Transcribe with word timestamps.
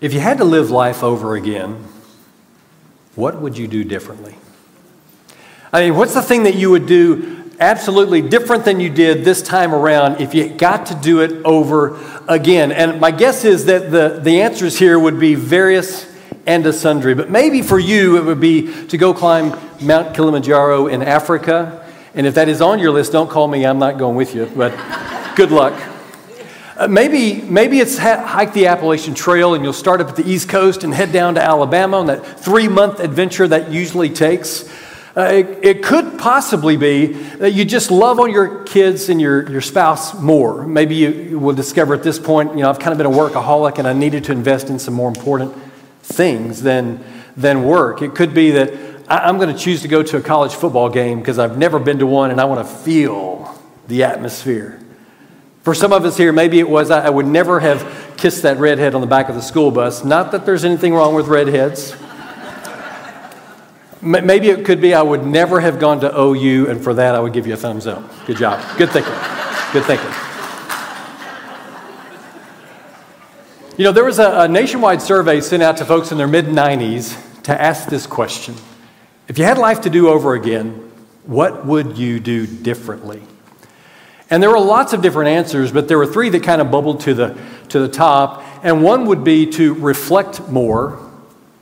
If 0.00 0.14
you 0.14 0.20
had 0.20 0.38
to 0.38 0.44
live 0.44 0.70
life 0.70 1.02
over 1.02 1.34
again, 1.34 1.84
what 3.16 3.40
would 3.40 3.58
you 3.58 3.66
do 3.66 3.82
differently? 3.82 4.36
I 5.72 5.82
mean, 5.82 5.96
what's 5.96 6.14
the 6.14 6.22
thing 6.22 6.44
that 6.44 6.54
you 6.54 6.70
would 6.70 6.86
do 6.86 7.50
absolutely 7.58 8.22
different 8.22 8.64
than 8.64 8.78
you 8.78 8.88
did 8.88 9.24
this 9.24 9.42
time 9.42 9.74
around 9.74 10.20
if 10.20 10.34
you 10.34 10.48
got 10.48 10.86
to 10.86 10.94
do 10.94 11.20
it 11.20 11.44
over 11.44 11.98
again? 12.28 12.70
And 12.70 13.00
my 13.00 13.10
guess 13.10 13.44
is 13.44 13.66
that 13.66 13.90
the, 13.90 14.20
the 14.22 14.40
answers 14.42 14.78
here 14.78 14.98
would 14.98 15.18
be 15.18 15.34
various 15.34 16.06
and 16.46 16.72
sundry. 16.72 17.14
But 17.14 17.28
maybe 17.28 17.60
for 17.60 17.78
you, 17.78 18.16
it 18.18 18.24
would 18.24 18.40
be 18.40 18.86
to 18.86 18.96
go 18.96 19.12
climb 19.12 19.58
Mount 19.80 20.14
Kilimanjaro 20.14 20.86
in 20.86 21.02
Africa. 21.02 21.84
And 22.14 22.26
if 22.26 22.34
that 22.36 22.48
is 22.48 22.62
on 22.62 22.78
your 22.78 22.90
list, 22.92 23.12
don't 23.12 23.28
call 23.28 23.48
me, 23.48 23.66
I'm 23.66 23.78
not 23.78 23.98
going 23.98 24.16
with 24.16 24.34
you, 24.34 24.50
but 24.56 24.72
good 25.36 25.50
luck. 25.50 25.74
Uh, 26.78 26.86
maybe, 26.86 27.42
maybe 27.42 27.80
it's 27.80 27.98
ha- 27.98 28.24
hike 28.24 28.52
the 28.52 28.68
Appalachian 28.68 29.12
Trail 29.12 29.54
and 29.54 29.64
you'll 29.64 29.72
start 29.72 30.00
up 30.00 30.10
at 30.10 30.14
the 30.14 30.24
East 30.24 30.48
Coast 30.48 30.84
and 30.84 30.94
head 30.94 31.10
down 31.10 31.34
to 31.34 31.42
Alabama 31.42 31.98
on 31.98 32.06
that 32.06 32.38
three 32.38 32.68
month 32.68 33.00
adventure 33.00 33.48
that 33.48 33.72
usually 33.72 34.08
takes. 34.08 34.70
Uh, 35.16 35.22
it, 35.22 35.58
it, 35.64 35.82
could 35.82 36.20
possibly 36.20 36.76
be 36.76 37.06
that 37.06 37.50
you 37.50 37.64
just 37.64 37.90
love 37.90 38.20
on 38.20 38.30
your 38.30 38.62
kids 38.62 39.08
and 39.08 39.20
your, 39.20 39.50
your 39.50 39.60
spouse 39.60 40.14
more. 40.20 40.64
Maybe 40.68 40.94
you 40.94 41.40
will 41.40 41.56
discover 41.56 41.94
at 41.94 42.04
this 42.04 42.20
point, 42.20 42.54
you 42.54 42.60
know, 42.60 42.70
I've 42.70 42.78
kind 42.78 42.92
of 42.92 42.98
been 42.98 43.12
a 43.12 43.16
workaholic 43.16 43.78
and 43.78 43.88
I 43.88 43.92
needed 43.92 44.22
to 44.24 44.32
invest 44.32 44.70
in 44.70 44.78
some 44.78 44.94
more 44.94 45.08
important 45.08 45.56
things 46.02 46.62
than, 46.62 47.04
than 47.36 47.64
work. 47.64 48.02
It 48.02 48.14
could 48.14 48.32
be 48.32 48.52
that 48.52 48.72
I, 49.08 49.28
I'm 49.28 49.38
going 49.38 49.52
to 49.52 49.60
choose 49.60 49.82
to 49.82 49.88
go 49.88 50.04
to 50.04 50.18
a 50.18 50.20
college 50.20 50.54
football 50.54 50.90
game 50.90 51.18
because 51.18 51.40
I've 51.40 51.58
never 51.58 51.80
been 51.80 51.98
to 51.98 52.06
one 52.06 52.30
and 52.30 52.40
I 52.40 52.44
want 52.44 52.64
to 52.64 52.72
feel 52.72 53.60
the 53.88 54.04
atmosphere. 54.04 54.80
For 55.68 55.74
some 55.74 55.92
of 55.92 56.02
us 56.06 56.16
here, 56.16 56.32
maybe 56.32 56.60
it 56.60 56.66
was 56.66 56.90
I 56.90 57.10
would 57.10 57.26
never 57.26 57.60
have 57.60 58.14
kissed 58.16 58.40
that 58.40 58.56
redhead 58.56 58.94
on 58.94 59.02
the 59.02 59.06
back 59.06 59.28
of 59.28 59.34
the 59.34 59.42
school 59.42 59.70
bus. 59.70 60.02
Not 60.02 60.32
that 60.32 60.46
there's 60.46 60.64
anything 60.64 60.94
wrong 60.94 61.14
with 61.14 61.26
redheads. 61.26 61.94
Maybe 64.00 64.48
it 64.48 64.64
could 64.64 64.80
be 64.80 64.94
I 64.94 65.02
would 65.02 65.26
never 65.26 65.60
have 65.60 65.78
gone 65.78 66.00
to 66.00 66.18
OU, 66.18 66.70
and 66.70 66.82
for 66.82 66.94
that 66.94 67.14
I 67.14 67.20
would 67.20 67.34
give 67.34 67.46
you 67.46 67.52
a 67.52 67.56
thumbs 67.58 67.86
up. 67.86 68.02
Good 68.24 68.38
job. 68.38 68.78
Good 68.78 68.88
thinking. 68.88 69.12
Good 69.74 69.84
thinking. 69.84 70.10
You 73.76 73.84
know, 73.84 73.92
there 73.92 74.06
was 74.06 74.18
a, 74.18 74.44
a 74.44 74.48
nationwide 74.48 75.02
survey 75.02 75.42
sent 75.42 75.62
out 75.62 75.76
to 75.76 75.84
folks 75.84 76.10
in 76.10 76.16
their 76.16 76.26
mid 76.26 76.46
90s 76.46 77.42
to 77.42 77.60
ask 77.60 77.90
this 77.90 78.06
question 78.06 78.54
If 79.28 79.36
you 79.36 79.44
had 79.44 79.58
life 79.58 79.82
to 79.82 79.90
do 79.90 80.08
over 80.08 80.32
again, 80.32 80.90
what 81.24 81.66
would 81.66 81.98
you 81.98 82.20
do 82.20 82.46
differently? 82.46 83.20
And 84.30 84.42
there 84.42 84.50
were 84.50 84.60
lots 84.60 84.92
of 84.92 85.00
different 85.00 85.30
answers, 85.30 85.72
but 85.72 85.88
there 85.88 85.96
were 85.96 86.06
three 86.06 86.28
that 86.30 86.42
kind 86.42 86.60
of 86.60 86.70
bubbled 86.70 87.00
to 87.00 87.14
the, 87.14 87.38
to 87.70 87.80
the 87.80 87.88
top. 87.88 88.44
And 88.62 88.82
one 88.82 89.06
would 89.06 89.24
be 89.24 89.46
to 89.52 89.74
reflect 89.74 90.48
more, 90.48 91.00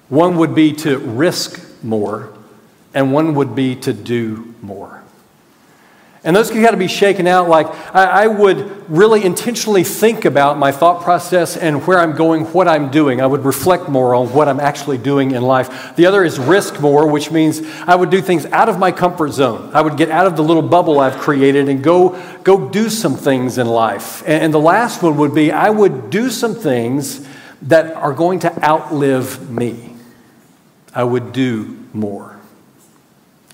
one 0.08 0.36
would 0.38 0.54
be 0.54 0.72
to 0.72 0.98
risk 0.98 1.60
more, 1.82 2.32
and 2.94 3.12
one 3.12 3.34
would 3.36 3.54
be 3.54 3.76
to 3.76 3.92
do 3.92 4.54
more. 4.62 5.02
And 6.26 6.34
those 6.34 6.50
kind 6.50 6.66
of 6.66 6.78
be 6.80 6.88
shaken 6.88 7.28
out 7.28 7.48
like 7.48 7.68
I, 7.94 8.24
I, 8.24 8.26
would 8.26 8.90
really 8.90 9.24
intentionally 9.24 9.84
think 9.84 10.24
about 10.24 10.58
my 10.58 10.72
thought 10.72 11.04
process 11.04 11.56
and 11.56 11.86
where 11.86 12.00
I'm 12.00 12.16
going, 12.16 12.46
what 12.46 12.66
I'm 12.66 12.90
doing. 12.90 13.20
I 13.20 13.26
would 13.26 13.44
reflect 13.44 13.88
more 13.88 14.12
on 14.12 14.32
what 14.32 14.48
I'm 14.48 14.58
actually 14.58 14.98
doing 14.98 15.30
in 15.30 15.42
life. 15.42 15.94
The 15.94 16.06
other 16.06 16.24
is 16.24 16.40
risk 16.40 16.80
more, 16.80 17.06
which 17.06 17.30
means 17.30 17.62
I 17.86 17.94
would 17.94 18.10
do 18.10 18.20
things 18.20 18.44
out 18.46 18.68
of 18.68 18.76
my 18.76 18.90
comfort 18.90 19.34
zone. 19.34 19.70
I 19.72 19.82
would 19.82 19.96
get 19.96 20.10
out 20.10 20.26
of 20.26 20.36
the 20.36 20.42
little 20.42 20.64
bubble 20.64 20.98
I've 20.98 21.18
created 21.18 21.68
and 21.68 21.80
go, 21.80 22.20
go 22.42 22.68
do 22.70 22.90
some 22.90 23.14
things 23.14 23.56
in 23.56 23.68
life. 23.68 24.22
And, 24.22 24.46
and 24.46 24.52
the 24.52 24.58
last 24.58 25.04
one 25.04 25.16
would 25.18 25.32
be 25.32 25.52
I 25.52 25.70
would 25.70 26.10
do 26.10 26.28
some 26.30 26.56
things 26.56 27.24
that 27.62 27.94
are 27.94 28.12
going 28.12 28.40
to 28.40 28.64
outlive 28.64 29.48
me. 29.48 29.94
I 30.92 31.04
would 31.04 31.32
do 31.32 31.78
more. 31.92 32.36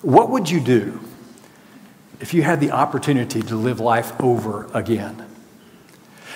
What 0.00 0.31
would 0.31 0.48
you 0.48 0.61
do? 0.61 1.02
If 2.22 2.33
you 2.33 2.43
had 2.43 2.60
the 2.60 2.71
opportunity 2.71 3.43
to 3.43 3.56
live 3.56 3.81
life 3.81 4.19
over 4.21 4.71
again? 4.72 5.27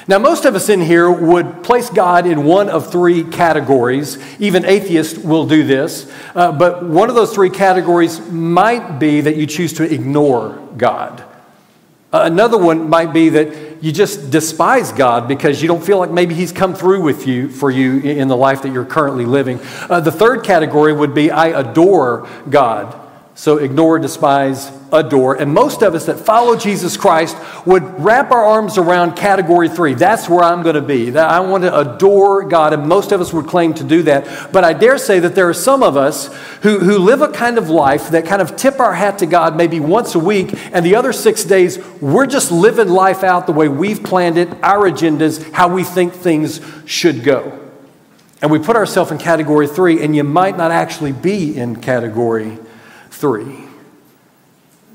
Now, 0.09 0.19
most 0.19 0.45
of 0.45 0.55
us 0.55 0.69
in 0.69 0.81
here 0.81 1.11
would 1.11 1.65
place 1.65 1.91
God 1.91 2.27
in 2.27 2.45
one 2.45 2.69
of 2.69 2.93
three 2.93 3.25
categories. 3.25 4.19
Even 4.39 4.65
atheists 4.65 5.19
will 5.19 5.47
do 5.47 5.65
this. 5.65 6.13
Uh, 6.35 6.53
but 6.53 6.85
one 6.85 7.09
of 7.09 7.17
those 7.17 7.35
three 7.35 7.51
categories 7.51 8.21
might 8.31 8.99
be 8.99 9.23
that 9.23 9.37
you 9.37 9.47
choose 9.47 9.73
to 9.75 9.83
ignore 9.83 10.51
God. 10.77 11.25
Another 12.13 12.57
one 12.57 12.89
might 12.89 13.13
be 13.13 13.31
that 13.31 13.83
you 13.83 13.91
just 13.91 14.31
despise 14.31 14.93
God 14.93 15.27
because 15.27 15.61
you 15.61 15.69
don't 15.69 15.85
feel 15.85 15.99
like 15.99 16.11
maybe 16.11 16.35
He's 16.35 16.53
come 16.53 16.75
through 16.75 17.03
with 17.03 17.27
you 17.27 17.49
for 17.49 17.71
you 17.71 17.99
in 17.99 18.29
the 18.29 18.37
life 18.37 18.63
that 18.63 18.73
you're 18.73 18.85
currently 18.85 19.27
living. 19.27 19.61
Uh, 19.89 20.01
the 20.01 20.13
third 20.13 20.45
category 20.45 20.93
would 20.93 21.15
be 21.15 21.31
I 21.31 21.49
adore 21.49 22.29
God. 22.49 23.06
So 23.39 23.59
ignore, 23.59 23.99
despise, 23.99 24.73
adore. 24.91 25.35
And 25.35 25.53
most 25.53 25.83
of 25.83 25.95
us 25.95 26.07
that 26.07 26.19
follow 26.19 26.57
Jesus 26.57 26.97
Christ 26.97 27.37
would 27.67 27.83
wrap 28.03 28.31
our 28.31 28.43
arms 28.43 28.79
around 28.79 29.15
category 29.15 29.69
three. 29.69 29.93
That's 29.93 30.27
where 30.27 30.43
I'm 30.43 30.63
going 30.63 30.75
to 30.75 30.81
be. 30.81 31.11
That 31.11 31.29
I 31.31 31.41
want 31.41 31.63
to 31.65 31.79
adore 31.79 32.45
God. 32.45 32.73
And 32.73 32.89
most 32.89 33.13
of 33.13 33.21
us 33.21 33.35
would 33.35 33.47
claim 33.47 33.75
to 33.75 33.85
do 33.85 34.05
that. 34.05 34.53
But 34.53 34.65
I 34.65 34.73
dare 34.73 34.97
say 34.97 35.19
that 35.21 35.35
there 35.35 35.51
are 35.51 35.55
some 35.55 35.83
of 35.83 35.99
us 35.99 36.35
who, 36.63 36.79
who 36.79 36.97
live 36.97 37.21
a 37.21 37.31
kind 37.31 37.59
of 37.59 37.69
life 37.69 38.09
that 38.09 38.25
kind 38.25 38.41
of 38.41 38.57
tip 38.57 38.81
our 38.81 38.95
hat 38.95 39.19
to 39.19 39.27
God 39.27 39.55
maybe 39.55 39.81
once 39.81 40.15
a 40.15 40.19
week. 40.19 40.55
And 40.73 40.85
the 40.85 40.97
other 40.97 41.13
six 41.13 41.45
days, 41.45 41.79
we're 42.01 42.27
just 42.27 42.51
living 42.51 42.89
life 42.89 43.23
out 43.23 43.45
the 43.47 43.53
way 43.53 43.69
we've 43.69 44.03
planned 44.03 44.39
it, 44.39 44.49
our 44.65 44.91
agendas, 44.91 45.53
how 45.53 45.69
we 45.69 45.85
think 45.85 46.15
things 46.15 46.63
should 46.87 47.23
go. 47.23 47.61
And 48.41 48.51
we 48.51 48.61
put 48.61 48.77
ourselves 48.77 49.11
in 49.11 49.19
category 49.19 49.67
three, 49.67 50.03
and 50.03 50.17
you 50.17 50.25
might 50.25 50.57
not 50.57 50.71
actually 50.71 51.13
be 51.13 51.55
in 51.55 51.77
category 51.77 52.59
3. 53.17 53.76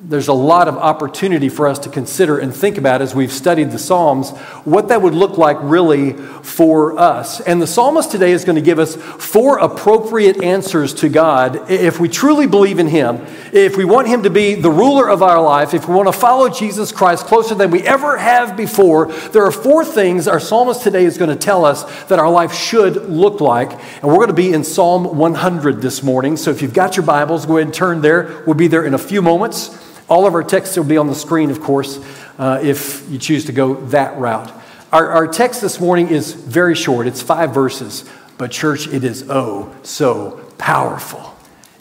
There's 0.03 0.29
a 0.29 0.33
lot 0.33 0.67
of 0.67 0.77
opportunity 0.77 1.47
for 1.47 1.67
us 1.67 1.77
to 1.79 1.89
consider 1.89 2.39
and 2.39 2.55
think 2.55 2.79
about 2.79 3.03
as 3.03 3.13
we've 3.13 3.31
studied 3.31 3.69
the 3.69 3.77
Psalms 3.77 4.31
what 4.65 4.87
that 4.87 4.99
would 5.03 5.13
look 5.13 5.37
like 5.37 5.57
really 5.61 6.13
for 6.13 6.97
us. 6.97 7.39
And 7.39 7.61
the 7.61 7.67
psalmist 7.67 8.09
today 8.09 8.31
is 8.31 8.43
going 8.43 8.55
to 8.55 8.63
give 8.63 8.79
us 8.79 8.95
four 8.95 9.59
appropriate 9.59 10.41
answers 10.41 10.95
to 10.95 11.09
God 11.09 11.69
if 11.69 11.99
we 11.99 12.09
truly 12.09 12.47
believe 12.47 12.79
in 12.79 12.87
Him, 12.87 13.23
if 13.53 13.77
we 13.77 13.85
want 13.85 14.07
Him 14.07 14.23
to 14.23 14.31
be 14.31 14.55
the 14.55 14.71
ruler 14.71 15.07
of 15.07 15.21
our 15.21 15.39
life, 15.39 15.75
if 15.75 15.87
we 15.87 15.93
want 15.93 16.07
to 16.07 16.19
follow 16.19 16.49
Jesus 16.49 16.91
Christ 16.91 17.27
closer 17.27 17.53
than 17.53 17.69
we 17.69 17.83
ever 17.83 18.17
have 18.17 18.57
before. 18.57 19.05
There 19.05 19.45
are 19.45 19.51
four 19.51 19.85
things 19.85 20.27
our 20.27 20.39
psalmist 20.39 20.81
today 20.81 21.05
is 21.05 21.19
going 21.19 21.29
to 21.29 21.35
tell 21.35 21.63
us 21.63 21.83
that 22.05 22.17
our 22.17 22.31
life 22.31 22.55
should 22.55 23.07
look 23.07 23.39
like. 23.39 23.71
And 24.01 24.05
we're 24.05 24.15
going 24.15 24.29
to 24.29 24.33
be 24.33 24.51
in 24.51 24.63
Psalm 24.63 25.15
100 25.15 25.79
this 25.79 26.01
morning. 26.01 26.37
So 26.37 26.49
if 26.49 26.63
you've 26.63 26.73
got 26.73 26.97
your 26.97 27.05
Bibles, 27.05 27.45
go 27.45 27.57
ahead 27.57 27.67
and 27.67 27.73
turn 27.73 28.01
there. 28.01 28.43
We'll 28.47 28.55
be 28.55 28.67
there 28.67 28.83
in 28.83 28.95
a 28.95 28.99
few 28.99 29.21
moments. 29.21 29.77
All 30.11 30.27
of 30.27 30.33
our 30.33 30.43
texts 30.43 30.75
will 30.75 30.83
be 30.83 30.97
on 30.97 31.07
the 31.07 31.15
screen, 31.15 31.51
of 31.51 31.61
course, 31.61 31.97
uh, 32.37 32.59
if 32.61 33.09
you 33.09 33.17
choose 33.17 33.45
to 33.45 33.53
go 33.53 33.75
that 33.87 34.17
route. 34.17 34.51
Our, 34.91 35.07
our 35.07 35.25
text 35.25 35.61
this 35.61 35.79
morning 35.79 36.09
is 36.09 36.33
very 36.33 36.75
short, 36.75 37.07
it's 37.07 37.21
five 37.21 37.53
verses, 37.53 38.03
but 38.37 38.51
church, 38.51 38.89
it 38.89 39.05
is 39.05 39.25
oh 39.29 39.73
so 39.83 40.45
powerful. 40.57 41.33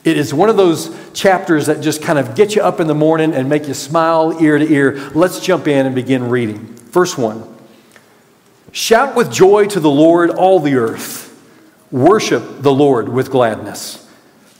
It 0.04 0.16
is 0.16 0.32
one 0.32 0.48
of 0.48 0.56
those 0.56 0.96
chapters 1.12 1.66
that 1.66 1.80
just 1.80 2.02
kind 2.02 2.20
of 2.20 2.36
get 2.36 2.54
you 2.54 2.62
up 2.62 2.78
in 2.78 2.86
the 2.86 2.94
morning 2.94 3.34
and 3.34 3.48
make 3.48 3.66
you 3.66 3.74
smile 3.74 4.40
ear 4.40 4.58
to 4.58 4.72
ear. 4.72 5.10
Let's 5.12 5.40
jump 5.40 5.66
in 5.66 5.86
and 5.86 5.94
begin 5.96 6.28
reading. 6.28 6.76
First 6.76 7.18
one 7.18 7.42
Shout 8.70 9.16
with 9.16 9.32
joy 9.32 9.66
to 9.66 9.80
the 9.80 9.90
Lord, 9.90 10.30
all 10.30 10.60
the 10.60 10.76
earth. 10.76 11.26
Worship 11.90 12.62
the 12.62 12.72
Lord 12.72 13.08
with 13.08 13.28
gladness. 13.28 13.99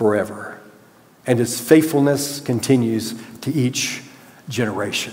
forever, 0.00 0.58
and 1.26 1.38
His 1.38 1.60
faithfulness 1.60 2.40
continues 2.40 3.14
to 3.42 3.52
each 3.52 4.00
generation. 4.48 5.12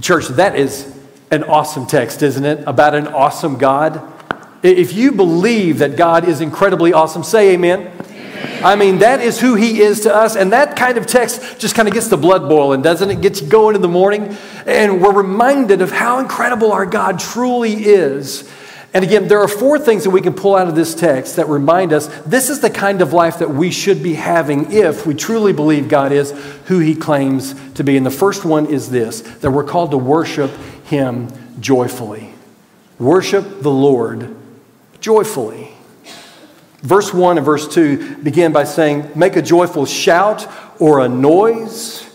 Church, 0.00 0.26
that 0.26 0.56
is 0.56 0.98
an 1.30 1.44
awesome 1.44 1.86
text, 1.86 2.24
isn't 2.24 2.44
it? 2.44 2.64
About 2.66 2.96
an 2.96 3.06
awesome 3.06 3.56
God. 3.56 4.02
If 4.64 4.94
you 4.94 5.12
believe 5.12 5.78
that 5.78 5.94
God 5.94 6.26
is 6.26 6.40
incredibly 6.40 6.92
awesome, 6.92 7.22
say 7.22 7.52
amen. 7.52 7.92
amen. 8.10 8.64
I 8.64 8.74
mean, 8.74 8.98
that 8.98 9.20
is 9.20 9.38
who 9.38 9.54
He 9.54 9.80
is 9.80 10.00
to 10.00 10.12
us. 10.12 10.34
And 10.34 10.52
that 10.52 10.74
kind 10.74 10.98
of 10.98 11.06
text 11.06 11.60
just 11.60 11.76
kind 11.76 11.86
of 11.86 11.94
gets 11.94 12.08
the 12.08 12.16
blood 12.16 12.48
boiling, 12.48 12.82
doesn't 12.82 13.08
it? 13.08 13.20
Gets 13.20 13.42
you 13.42 13.46
going 13.46 13.76
in 13.76 13.82
the 13.82 13.86
morning. 13.86 14.36
And 14.66 15.00
we're 15.00 15.12
reminded 15.12 15.82
of 15.82 15.92
how 15.92 16.18
incredible 16.18 16.72
our 16.72 16.84
God 16.84 17.20
truly 17.20 17.74
is. 17.74 18.50
And 18.94 19.04
again, 19.04 19.28
there 19.28 19.40
are 19.40 19.48
four 19.48 19.78
things 19.78 20.04
that 20.04 20.10
we 20.10 20.22
can 20.22 20.32
pull 20.32 20.56
out 20.56 20.66
of 20.66 20.74
this 20.74 20.94
text 20.94 21.36
that 21.36 21.46
remind 21.46 21.92
us 21.92 22.06
this 22.24 22.48
is 22.48 22.60
the 22.60 22.70
kind 22.70 23.02
of 23.02 23.12
life 23.12 23.38
that 23.40 23.50
we 23.50 23.70
should 23.70 24.02
be 24.02 24.14
having 24.14 24.72
if 24.72 25.06
we 25.06 25.14
truly 25.14 25.52
believe 25.52 25.88
God 25.88 26.10
is 26.10 26.30
who 26.66 26.78
he 26.78 26.94
claims 26.94 27.54
to 27.72 27.84
be. 27.84 27.98
And 27.98 28.06
the 28.06 28.10
first 28.10 28.46
one 28.46 28.66
is 28.66 28.90
this 28.90 29.20
that 29.20 29.50
we're 29.50 29.64
called 29.64 29.90
to 29.90 29.98
worship 29.98 30.50
him 30.84 31.28
joyfully. 31.60 32.32
Worship 32.98 33.60
the 33.60 33.70
Lord 33.70 34.34
joyfully. 35.00 35.70
Verse 36.80 37.12
1 37.12 37.38
and 37.38 37.44
verse 37.44 37.68
2 37.68 38.18
begin 38.18 38.52
by 38.52 38.64
saying, 38.64 39.10
Make 39.14 39.36
a 39.36 39.42
joyful 39.42 39.84
shout 39.84 40.48
or 40.78 41.00
a 41.00 41.08
noise 41.08 42.07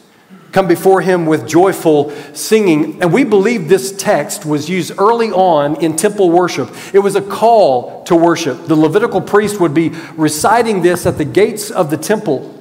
come 0.54 0.68
before 0.68 1.02
him 1.02 1.26
with 1.26 1.48
joyful 1.48 2.12
singing. 2.34 3.02
And 3.02 3.12
we 3.12 3.24
believe 3.26 3.68
this 3.68 3.92
text 3.92 4.46
was 4.46 4.70
used 4.70 4.94
early 4.98 5.32
on 5.32 5.82
in 5.84 5.96
temple 5.98 6.30
worship. 6.30 6.70
It 6.94 7.00
was 7.00 7.16
a 7.16 7.22
call 7.22 8.04
to 8.04 8.16
worship. 8.16 8.68
The 8.68 8.76
Levitical 8.76 9.20
priest 9.20 9.60
would 9.60 9.74
be 9.74 9.90
reciting 10.16 10.84
this 10.84 11.06
at 11.06 11.18
the 11.18 11.26
gates 11.26 11.72
of 11.72 11.90
the 11.90 11.98
temple 11.98 12.52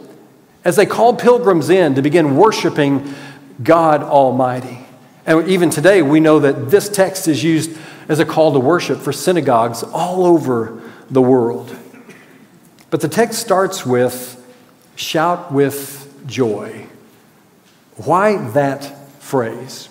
as 0.65 0.77
they 0.77 0.87
called 0.87 1.19
pilgrims 1.19 1.69
in 1.69 1.95
to 1.95 2.03
begin 2.03 2.37
worshiping 2.37 3.15
God 3.63 4.03
Almighty. 4.03 4.79
And 5.27 5.47
even 5.49 5.71
today, 5.71 6.03
we 6.03 6.19
know 6.19 6.41
that 6.41 6.71
this 6.71 6.89
text 6.89 7.29
is 7.29 7.45
used 7.45 7.77
as 8.09 8.19
a 8.19 8.25
call 8.25 8.55
to 8.55 8.59
worship 8.59 9.01
for 9.01 9.13
synagogues 9.13 9.83
all 9.83 10.25
over 10.25 10.83
the 11.11 11.23
world. 11.23 11.77
But 12.91 13.03
the 13.03 13.09
text 13.09 13.39
starts 13.39 13.85
with 13.85 14.39
shout 14.97 15.53
with 15.53 16.27
joy. 16.27 16.87
Why 17.97 18.37
that 18.51 19.21
phrase? 19.21 19.89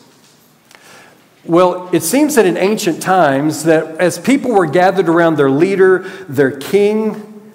Well, 1.44 1.90
it 1.92 2.04
seems 2.04 2.36
that 2.36 2.46
in 2.46 2.56
ancient 2.56 3.02
times 3.02 3.64
that 3.64 4.00
as 4.00 4.20
people 4.20 4.52
were 4.52 4.68
gathered 4.68 5.10
around 5.10 5.38
their 5.38 5.50
leader, 5.50 6.00
their 6.30 6.52
king, 6.52 7.52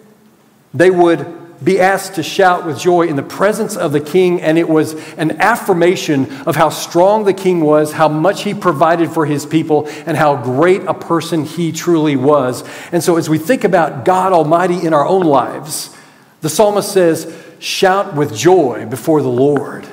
they 0.74 0.90
would 0.90 1.64
be 1.64 1.80
asked 1.80 2.16
to 2.16 2.22
shout 2.22 2.66
with 2.66 2.78
joy 2.78 3.06
in 3.06 3.16
the 3.16 3.22
presence 3.22 3.76
of 3.76 3.92
the 3.92 4.00
king, 4.00 4.42
and 4.42 4.58
it 4.58 4.68
was 4.68 4.94
an 5.14 5.40
affirmation 5.40 6.30
of 6.42 6.56
how 6.56 6.68
strong 6.68 7.24
the 7.24 7.32
king 7.32 7.60
was, 7.60 7.92
how 7.92 8.08
much 8.08 8.42
he 8.42 8.52
provided 8.52 9.10
for 9.10 9.24
his 9.24 9.46
people, 9.46 9.88
and 10.04 10.16
how 10.16 10.36
great 10.36 10.82
a 10.82 10.94
person 10.94 11.44
he 11.44 11.72
truly 11.72 12.16
was. 12.16 12.62
And 12.92 13.02
so, 13.02 13.16
as 13.16 13.30
we 13.30 13.38
think 13.38 13.64
about 13.64 14.04
God 14.04 14.32
Almighty 14.32 14.84
in 14.84 14.92
our 14.92 15.06
own 15.06 15.24
lives, 15.24 15.96
the 16.40 16.48
psalmist 16.50 16.92
says, 16.92 17.34
Shout 17.58 18.14
with 18.14 18.36
joy 18.36 18.84
before 18.84 19.22
the 19.22 19.28
Lord 19.28 19.86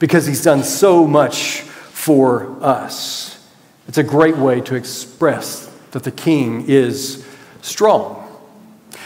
because 0.00 0.26
he's 0.26 0.42
done 0.42 0.64
so 0.64 1.06
much 1.06 1.60
for 1.60 2.56
us. 2.60 3.46
It's 3.86 3.98
a 3.98 4.02
great 4.02 4.36
way 4.36 4.60
to 4.62 4.74
express 4.74 5.66
that 5.92 6.02
the 6.02 6.10
king 6.10 6.64
is 6.66 7.24
strong. 7.62 8.20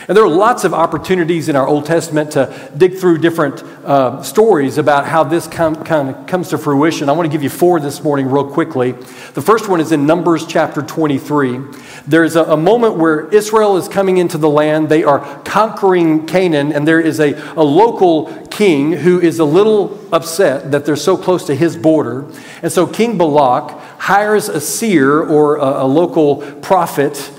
And 0.06 0.16
there 0.16 0.24
are 0.24 0.28
lots 0.28 0.64
of 0.64 0.74
opportunities 0.74 1.48
in 1.48 1.56
our 1.56 1.66
Old 1.66 1.86
Testament 1.86 2.32
to 2.32 2.70
dig 2.76 2.98
through 2.98 3.18
different 3.18 3.62
uh, 3.62 4.22
stories 4.22 4.76
about 4.76 5.06
how 5.06 5.24
this 5.24 5.46
com- 5.46 5.82
kind 5.82 6.10
of 6.10 6.26
comes 6.26 6.50
to 6.50 6.58
fruition. 6.58 7.08
I 7.08 7.12
want 7.12 7.26
to 7.26 7.32
give 7.32 7.42
you 7.42 7.48
four 7.48 7.80
this 7.80 8.02
morning, 8.02 8.26
real 8.26 8.50
quickly. 8.50 8.92
The 8.92 9.40
first 9.40 9.68
one 9.68 9.80
is 9.80 9.92
in 9.92 10.04
Numbers 10.04 10.46
chapter 10.46 10.82
23. 10.82 11.60
There's 12.06 12.36
a, 12.36 12.44
a 12.44 12.56
moment 12.56 12.96
where 12.96 13.28
Israel 13.28 13.78
is 13.78 13.88
coming 13.88 14.18
into 14.18 14.36
the 14.36 14.48
land, 14.48 14.90
they 14.90 15.04
are 15.04 15.20
conquering 15.44 16.26
Canaan, 16.26 16.72
and 16.72 16.86
there 16.86 17.00
is 17.00 17.18
a, 17.18 17.32
a 17.54 17.64
local 17.64 18.43
king 18.56 18.92
who 18.92 19.20
is 19.20 19.38
a 19.38 19.44
little 19.44 19.98
upset 20.12 20.70
that 20.72 20.84
they're 20.84 20.96
so 20.96 21.16
close 21.16 21.44
to 21.46 21.54
his 21.54 21.76
border. 21.76 22.26
And 22.62 22.70
so 22.70 22.86
King 22.86 23.18
Balak 23.18 23.70
hires 23.98 24.48
a 24.48 24.60
seer 24.60 25.22
or 25.22 25.56
a, 25.56 25.84
a 25.84 25.86
local 25.86 26.36
prophet 26.60 27.30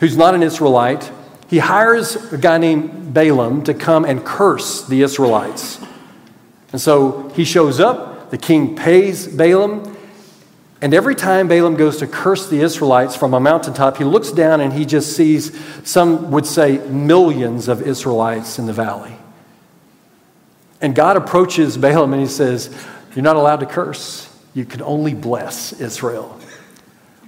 who's 0.00 0.16
not 0.16 0.34
an 0.34 0.42
Israelite 0.42 1.10
he 1.48 1.60
hires 1.60 2.16
a 2.32 2.38
guy 2.38 2.58
named 2.58 3.14
Balaam 3.14 3.62
to 3.64 3.74
come 3.74 4.04
and 4.04 4.24
curse 4.24 4.86
the 4.86 5.02
Israelites. 5.02 5.78
And 6.72 6.80
so 6.80 7.28
he 7.36 7.44
shows 7.44 7.80
up, 7.80 8.30
the 8.30 8.38
king 8.38 8.74
pays 8.74 9.28
Balaam, 9.28 9.96
and 10.80 10.92
every 10.92 11.14
time 11.14 11.48
Balaam 11.48 11.76
goes 11.76 11.98
to 11.98 12.06
curse 12.06 12.48
the 12.48 12.60
Israelites 12.60 13.14
from 13.14 13.34
a 13.34 13.40
mountaintop, 13.40 13.98
he 13.98 14.04
looks 14.04 14.32
down 14.32 14.60
and 14.60 14.72
he 14.72 14.84
just 14.84 15.16
sees, 15.16 15.56
some 15.88 16.30
would 16.32 16.44
say, 16.44 16.78
millions 16.88 17.68
of 17.68 17.80
Israelites 17.82 18.58
in 18.58 18.66
the 18.66 18.72
valley. 18.72 19.13
And 20.80 20.94
God 20.94 21.16
approaches 21.16 21.76
Balaam 21.76 22.12
and 22.12 22.22
he 22.22 22.28
says, 22.28 22.74
You're 23.14 23.22
not 23.22 23.36
allowed 23.36 23.60
to 23.60 23.66
curse, 23.66 24.28
you 24.54 24.64
can 24.64 24.82
only 24.82 25.14
bless 25.14 25.72
Israel. 25.72 26.38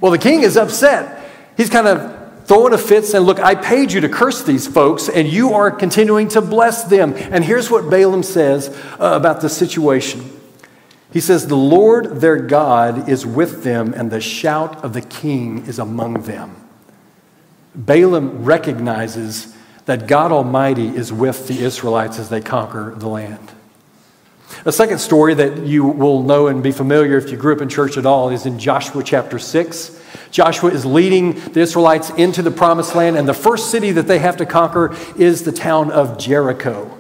Well, 0.01 0.13
the 0.13 0.19
king 0.19 0.43
is 0.43 0.57
upset. 0.57 1.25
He's 1.57 1.71
kind 1.71 1.87
of 1.87 2.47
throwing 2.47 2.73
a 2.73 2.79
fit 2.79 3.05
saying, 3.05 3.25
Look, 3.25 3.41
I 3.41 3.55
paid 3.55 3.93
you 3.93 4.01
to 4.03 4.09
curse 4.09 4.43
these 4.43 4.67
folks, 4.67 5.09
and 5.09 5.27
you 5.29 5.55
are 5.55 5.71
continuing 5.71 6.29
to 6.29 6.41
bless 6.41 6.85
them. 6.85 7.15
And 7.17 7.45
here's 7.45 7.71
what 7.71 7.91
Balaam 7.91 8.23
says 8.23 8.69
uh, 8.69 9.13
about 9.15 9.41
the 9.41 9.49
situation 9.49 10.31
He 11.13 11.21
says, 11.21 11.47
The 11.47 11.57
Lord 11.57 12.21
their 12.21 12.37
God 12.37 13.09
is 13.09 13.27
with 13.27 13.65
them, 13.65 13.95
and 13.95 14.11
the 14.11 14.21
shout 14.21 14.85
of 14.85 14.93
the 14.93 15.03
king 15.03 15.67
is 15.67 15.79
among 15.79 16.23
them. 16.23 16.57
Balaam 17.75 18.45
recognizes 18.45 19.56
that 19.87 20.07
God 20.07 20.33
Almighty 20.33 20.89
is 20.89 21.13
with 21.13 21.49
the 21.49 21.65
Israelites 21.65 22.19
as 22.19 22.29
they 22.29 22.41
conquer 22.41 22.93
the 22.97 23.09
land. 23.09 23.53
A 24.65 24.73
second 24.73 24.99
story 24.99 25.35
that 25.35 25.65
you 25.65 25.85
will 25.85 26.23
know 26.23 26.49
and 26.49 26.63
be 26.63 26.73
familiar 26.73 27.17
if 27.17 27.31
you 27.31 27.37
grew 27.37 27.55
up 27.55 27.61
in 27.61 27.69
church 27.69 27.97
at 27.97 28.07
all 28.07 28.31
is 28.31 28.47
in 28.47 28.59
Joshua 28.59 29.03
chapter 29.03 29.39
6. 29.39 30.03
Joshua 30.31 30.71
is 30.71 30.85
leading 30.85 31.33
the 31.53 31.61
Israelites 31.61 32.11
into 32.11 32.43
the 32.43 32.51
promised 32.51 32.95
land, 32.95 33.17
and 33.17 33.29
the 33.29 33.35
first 33.35 33.71
city 33.71 33.93
that 33.93 34.07
they 34.07 34.19
have 34.19 34.37
to 34.39 34.47
conquer 34.47 34.95
is 35.17 35.45
the 35.45 35.53
town 35.53 35.91
of 35.91 36.19
Jericho. 36.19 36.97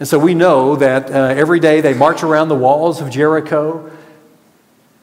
And 0.00 0.08
so 0.08 0.18
we 0.18 0.34
know 0.34 0.76
that 0.76 1.10
uh, 1.10 1.34
every 1.36 1.60
day 1.60 1.80
they 1.80 1.94
march 1.94 2.22
around 2.22 2.48
the 2.48 2.56
walls 2.56 3.00
of 3.00 3.10
Jericho. 3.10 3.90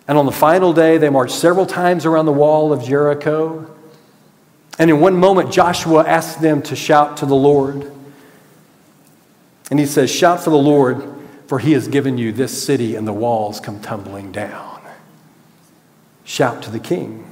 And 0.07 0.17
on 0.17 0.25
the 0.25 0.31
final 0.31 0.73
day, 0.73 0.97
they 0.97 1.09
march 1.09 1.31
several 1.31 1.65
times 1.65 2.05
around 2.05 2.25
the 2.25 2.33
wall 2.33 2.73
of 2.73 2.83
Jericho. 2.83 3.70
And 4.79 4.89
in 4.89 4.99
one 4.99 5.15
moment, 5.15 5.51
Joshua 5.51 6.05
asks 6.05 6.39
them 6.41 6.61
to 6.63 6.75
shout 6.75 7.17
to 7.17 7.25
the 7.25 7.35
Lord. 7.35 7.91
And 9.69 9.79
he 9.79 9.85
says, 9.85 10.09
Shout 10.09 10.43
for 10.43 10.49
the 10.49 10.57
Lord 10.57 11.11
for 11.51 11.59
he 11.59 11.73
has 11.73 11.89
given 11.89 12.17
you 12.17 12.31
this 12.31 12.63
city, 12.63 12.95
and 12.95 13.05
the 13.05 13.11
walls 13.11 13.59
come 13.59 13.81
tumbling 13.81 14.31
down. 14.31 14.81
Shout 16.23 16.63
to 16.63 16.71
the 16.71 16.79
king. 16.79 17.29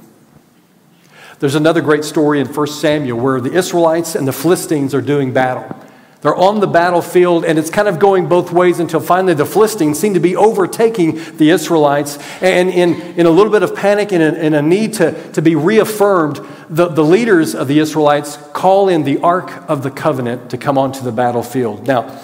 There's 1.38 1.54
another 1.54 1.80
great 1.80 2.04
story 2.04 2.38
in 2.38 2.46
1 2.46 2.66
Samuel 2.66 3.18
where 3.18 3.40
the 3.40 3.50
Israelites 3.50 4.14
and 4.14 4.28
the 4.28 4.32
Philistines 4.34 4.94
are 4.94 5.00
doing 5.00 5.32
battle. 5.32 5.74
They're 6.22 6.34
on 6.36 6.60
the 6.60 6.66
battlefield, 6.66 7.46
and 7.46 7.58
it's 7.58 7.70
kind 7.70 7.88
of 7.88 7.98
going 7.98 8.28
both 8.28 8.52
ways 8.52 8.78
until 8.78 9.00
finally 9.00 9.32
the 9.32 9.46
Philistines 9.46 9.98
seem 9.98 10.12
to 10.14 10.20
be 10.20 10.36
overtaking 10.36 11.36
the 11.36 11.48
Israelites. 11.48 12.18
And 12.42 12.68
in, 12.68 13.00
in 13.18 13.24
a 13.24 13.30
little 13.30 13.50
bit 13.50 13.62
of 13.62 13.74
panic 13.74 14.12
and 14.12 14.22
in, 14.36 14.52
a 14.52 14.60
need 14.60 14.94
to, 14.94 15.32
to 15.32 15.40
be 15.40 15.56
reaffirmed, 15.56 16.40
the, 16.68 16.88
the 16.88 17.02
leaders 17.04 17.54
of 17.54 17.68
the 17.68 17.78
Israelites 17.78 18.36
call 18.52 18.90
in 18.90 19.04
the 19.04 19.18
Ark 19.20 19.64
of 19.68 19.82
the 19.82 19.90
Covenant 19.90 20.50
to 20.50 20.58
come 20.58 20.76
onto 20.76 21.00
the 21.02 21.12
battlefield. 21.12 21.86
Now, 21.86 22.20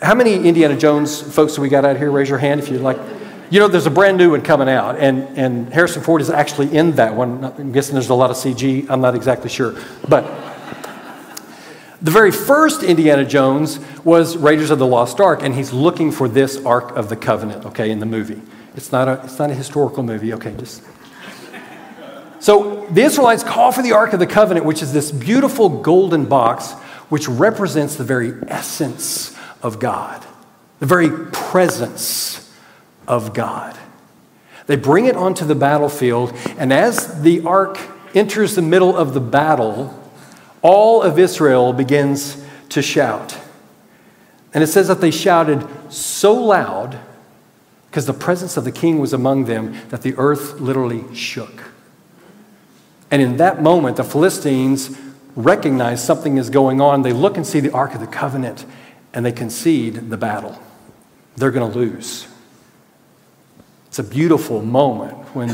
how 0.00 0.14
many 0.14 0.34
Indiana 0.34 0.76
Jones 0.76 1.20
folks 1.20 1.54
do 1.54 1.62
we 1.62 1.68
got 1.68 1.84
out 1.84 1.96
here? 1.96 2.12
Raise 2.12 2.28
your 2.28 2.38
hand 2.38 2.60
if 2.60 2.68
you'd 2.68 2.82
like. 2.82 2.98
You 3.50 3.58
know, 3.58 3.68
there's 3.68 3.86
a 3.86 3.90
brand 3.90 4.16
new 4.16 4.30
one 4.30 4.42
coming 4.42 4.68
out, 4.68 4.96
and, 4.98 5.36
and 5.36 5.72
Harrison 5.72 6.02
Ford 6.02 6.20
is 6.20 6.30
actually 6.30 6.76
in 6.76 6.92
that 6.92 7.14
one. 7.14 7.44
I'm 7.44 7.72
guessing 7.72 7.94
there's 7.94 8.10
a 8.10 8.14
lot 8.14 8.30
of 8.30 8.36
CG. 8.36 8.88
I'm 8.88 9.00
not 9.00 9.14
exactly 9.14 9.50
sure. 9.50 9.74
But 10.08 10.24
the 12.04 12.10
very 12.10 12.30
first 12.30 12.82
Indiana 12.82 13.24
Jones 13.24 13.80
was 14.04 14.36
Raiders 14.36 14.70
of 14.70 14.78
the 14.78 14.86
Lost 14.86 15.20
Ark, 15.20 15.42
and 15.42 15.54
he's 15.54 15.72
looking 15.72 16.12
for 16.12 16.28
this 16.28 16.62
Ark 16.66 16.94
of 16.96 17.08
the 17.08 17.16
Covenant, 17.16 17.64
okay, 17.64 17.90
in 17.90 17.98
the 17.98 18.04
movie. 18.06 18.42
It's 18.76 18.92
not 18.92 19.08
a, 19.08 19.22
it's 19.24 19.38
not 19.38 19.50
a 19.50 19.54
historical 19.54 20.02
movie, 20.02 20.34
okay, 20.34 20.54
just. 20.58 20.82
So 22.40 22.86
the 22.90 23.00
Israelites 23.00 23.42
call 23.42 23.72
for 23.72 23.80
the 23.80 23.92
Ark 23.92 24.12
of 24.12 24.18
the 24.18 24.26
Covenant, 24.26 24.66
which 24.66 24.82
is 24.82 24.92
this 24.92 25.10
beautiful 25.10 25.70
golden 25.70 26.26
box, 26.26 26.72
which 27.08 27.26
represents 27.26 27.96
the 27.96 28.04
very 28.04 28.34
essence 28.48 29.34
of 29.62 29.78
God, 29.78 30.22
the 30.80 30.86
very 30.86 31.08
presence 31.32 32.52
of 33.08 33.32
God. 33.32 33.78
They 34.66 34.76
bring 34.76 35.06
it 35.06 35.16
onto 35.16 35.46
the 35.46 35.54
battlefield, 35.54 36.34
and 36.58 36.70
as 36.70 37.22
the 37.22 37.46
ark 37.46 37.78
enters 38.14 38.56
the 38.56 38.62
middle 38.62 38.94
of 38.94 39.14
the 39.14 39.20
battle, 39.20 40.03
all 40.64 41.02
of 41.02 41.18
Israel 41.18 41.74
begins 41.74 42.42
to 42.70 42.80
shout. 42.80 43.38
And 44.54 44.64
it 44.64 44.68
says 44.68 44.88
that 44.88 45.00
they 45.00 45.10
shouted 45.10 45.68
so 45.92 46.32
loud 46.32 46.98
because 47.90 48.06
the 48.06 48.14
presence 48.14 48.56
of 48.56 48.64
the 48.64 48.72
king 48.72 48.98
was 48.98 49.12
among 49.12 49.44
them 49.44 49.76
that 49.90 50.02
the 50.02 50.14
earth 50.16 50.58
literally 50.60 51.14
shook. 51.14 51.64
And 53.10 53.20
in 53.20 53.36
that 53.36 53.62
moment, 53.62 53.98
the 53.98 54.04
Philistines 54.04 54.98
recognize 55.36 56.02
something 56.02 56.38
is 56.38 56.48
going 56.50 56.80
on. 56.80 57.02
They 57.02 57.12
look 57.12 57.36
and 57.36 57.46
see 57.46 57.60
the 57.60 57.70
Ark 57.70 57.94
of 57.94 58.00
the 58.00 58.06
Covenant, 58.06 58.64
and 59.12 59.24
they 59.24 59.32
concede 59.32 60.10
the 60.10 60.16
battle. 60.16 60.58
They're 61.36 61.50
going 61.50 61.70
to 61.70 61.78
lose. 61.78 62.26
It's 63.88 63.98
a 63.98 64.04
beautiful 64.04 64.62
moment 64.62 65.14
when 65.34 65.48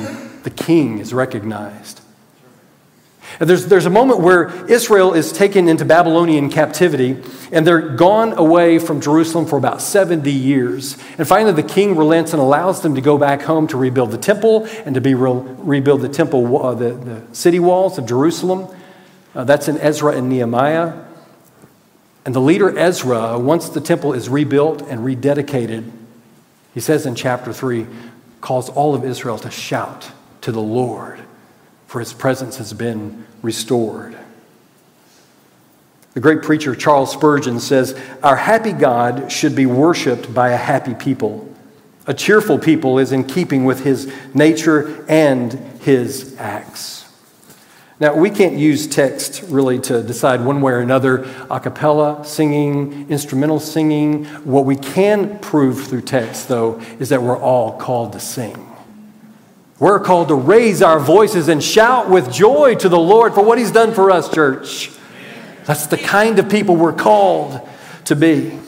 the 0.44 0.50
king 0.50 0.98
is 0.98 1.12
recognized. 1.12 1.99
And 3.38 3.48
there's, 3.48 3.66
there's 3.66 3.86
a 3.86 3.90
moment 3.90 4.20
where 4.20 4.48
Israel 4.70 5.14
is 5.14 5.32
taken 5.32 5.68
into 5.68 5.84
Babylonian 5.84 6.50
captivity, 6.50 7.22
and 7.52 7.66
they're 7.66 7.94
gone 7.94 8.32
away 8.32 8.78
from 8.78 9.00
Jerusalem 9.00 9.46
for 9.46 9.56
about 9.56 9.80
70 9.80 10.30
years. 10.30 10.98
And 11.16 11.28
finally, 11.28 11.52
the 11.52 11.62
king 11.62 11.96
relents 11.96 12.32
and 12.32 12.42
allows 12.42 12.82
them 12.82 12.94
to 12.96 13.00
go 13.00 13.16
back 13.16 13.42
home 13.42 13.66
to 13.68 13.76
rebuild 13.76 14.10
the 14.10 14.18
temple 14.18 14.66
and 14.84 14.94
to 14.94 15.00
be 15.00 15.14
re- 15.14 15.42
rebuild 15.58 16.00
the 16.00 16.08
temple, 16.08 16.62
uh, 16.62 16.74
the, 16.74 16.92
the 16.92 17.34
city 17.34 17.60
walls 17.60 17.98
of 17.98 18.06
Jerusalem. 18.06 18.74
Uh, 19.34 19.44
that's 19.44 19.68
in 19.68 19.78
Ezra 19.78 20.16
and 20.16 20.28
Nehemiah. 20.28 21.04
And 22.24 22.34
the 22.34 22.40
leader 22.40 22.76
Ezra, 22.76 23.38
once 23.38 23.68
the 23.68 23.80
temple 23.80 24.12
is 24.12 24.28
rebuilt 24.28 24.82
and 24.82 25.00
rededicated, 25.00 25.90
he 26.74 26.80
says 26.80 27.06
in 27.06 27.14
chapter 27.14 27.52
3, 27.52 27.86
calls 28.40 28.68
all 28.68 28.94
of 28.94 29.04
Israel 29.04 29.38
to 29.38 29.50
shout 29.50 30.10
to 30.42 30.52
the 30.52 30.60
Lord, 30.60 31.20
for 31.90 31.98
his 31.98 32.12
presence 32.12 32.58
has 32.58 32.72
been 32.72 33.26
restored. 33.42 34.16
The 36.14 36.20
great 36.20 36.40
preacher 36.40 36.76
Charles 36.76 37.10
Spurgeon 37.10 37.58
says, 37.58 38.00
Our 38.22 38.36
happy 38.36 38.70
God 38.70 39.32
should 39.32 39.56
be 39.56 39.66
worshiped 39.66 40.32
by 40.32 40.50
a 40.50 40.56
happy 40.56 40.94
people. 40.94 41.52
A 42.06 42.14
cheerful 42.14 42.60
people 42.60 43.00
is 43.00 43.10
in 43.10 43.24
keeping 43.24 43.64
with 43.64 43.82
his 43.82 44.12
nature 44.32 45.04
and 45.08 45.52
his 45.80 46.36
acts. 46.38 47.12
Now, 47.98 48.14
we 48.14 48.30
can't 48.30 48.56
use 48.56 48.86
text 48.86 49.42
really 49.48 49.80
to 49.80 50.00
decide 50.00 50.44
one 50.44 50.60
way 50.60 50.74
or 50.74 50.78
another 50.78 51.28
a 51.50 51.58
cappella 51.58 52.24
singing, 52.24 53.10
instrumental 53.10 53.58
singing. 53.58 54.26
What 54.44 54.64
we 54.64 54.76
can 54.76 55.40
prove 55.40 55.88
through 55.88 56.02
text, 56.02 56.46
though, 56.46 56.80
is 57.00 57.08
that 57.08 57.20
we're 57.20 57.36
all 57.36 57.76
called 57.78 58.12
to 58.12 58.20
sing. 58.20 58.69
We're 59.80 59.98
called 59.98 60.28
to 60.28 60.34
raise 60.34 60.82
our 60.82 61.00
voices 61.00 61.48
and 61.48 61.64
shout 61.64 62.10
with 62.10 62.30
joy 62.30 62.74
to 62.76 62.88
the 62.88 62.98
Lord 62.98 63.34
for 63.34 63.42
what 63.42 63.58
He's 63.58 63.72
done 63.72 63.94
for 63.94 64.10
us, 64.10 64.32
church. 64.32 64.90
That's 65.64 65.86
the 65.86 65.96
kind 65.96 66.38
of 66.38 66.50
people 66.50 66.76
we're 66.76 66.92
called 66.92 67.66
to 68.04 68.14
be. 68.14 68.58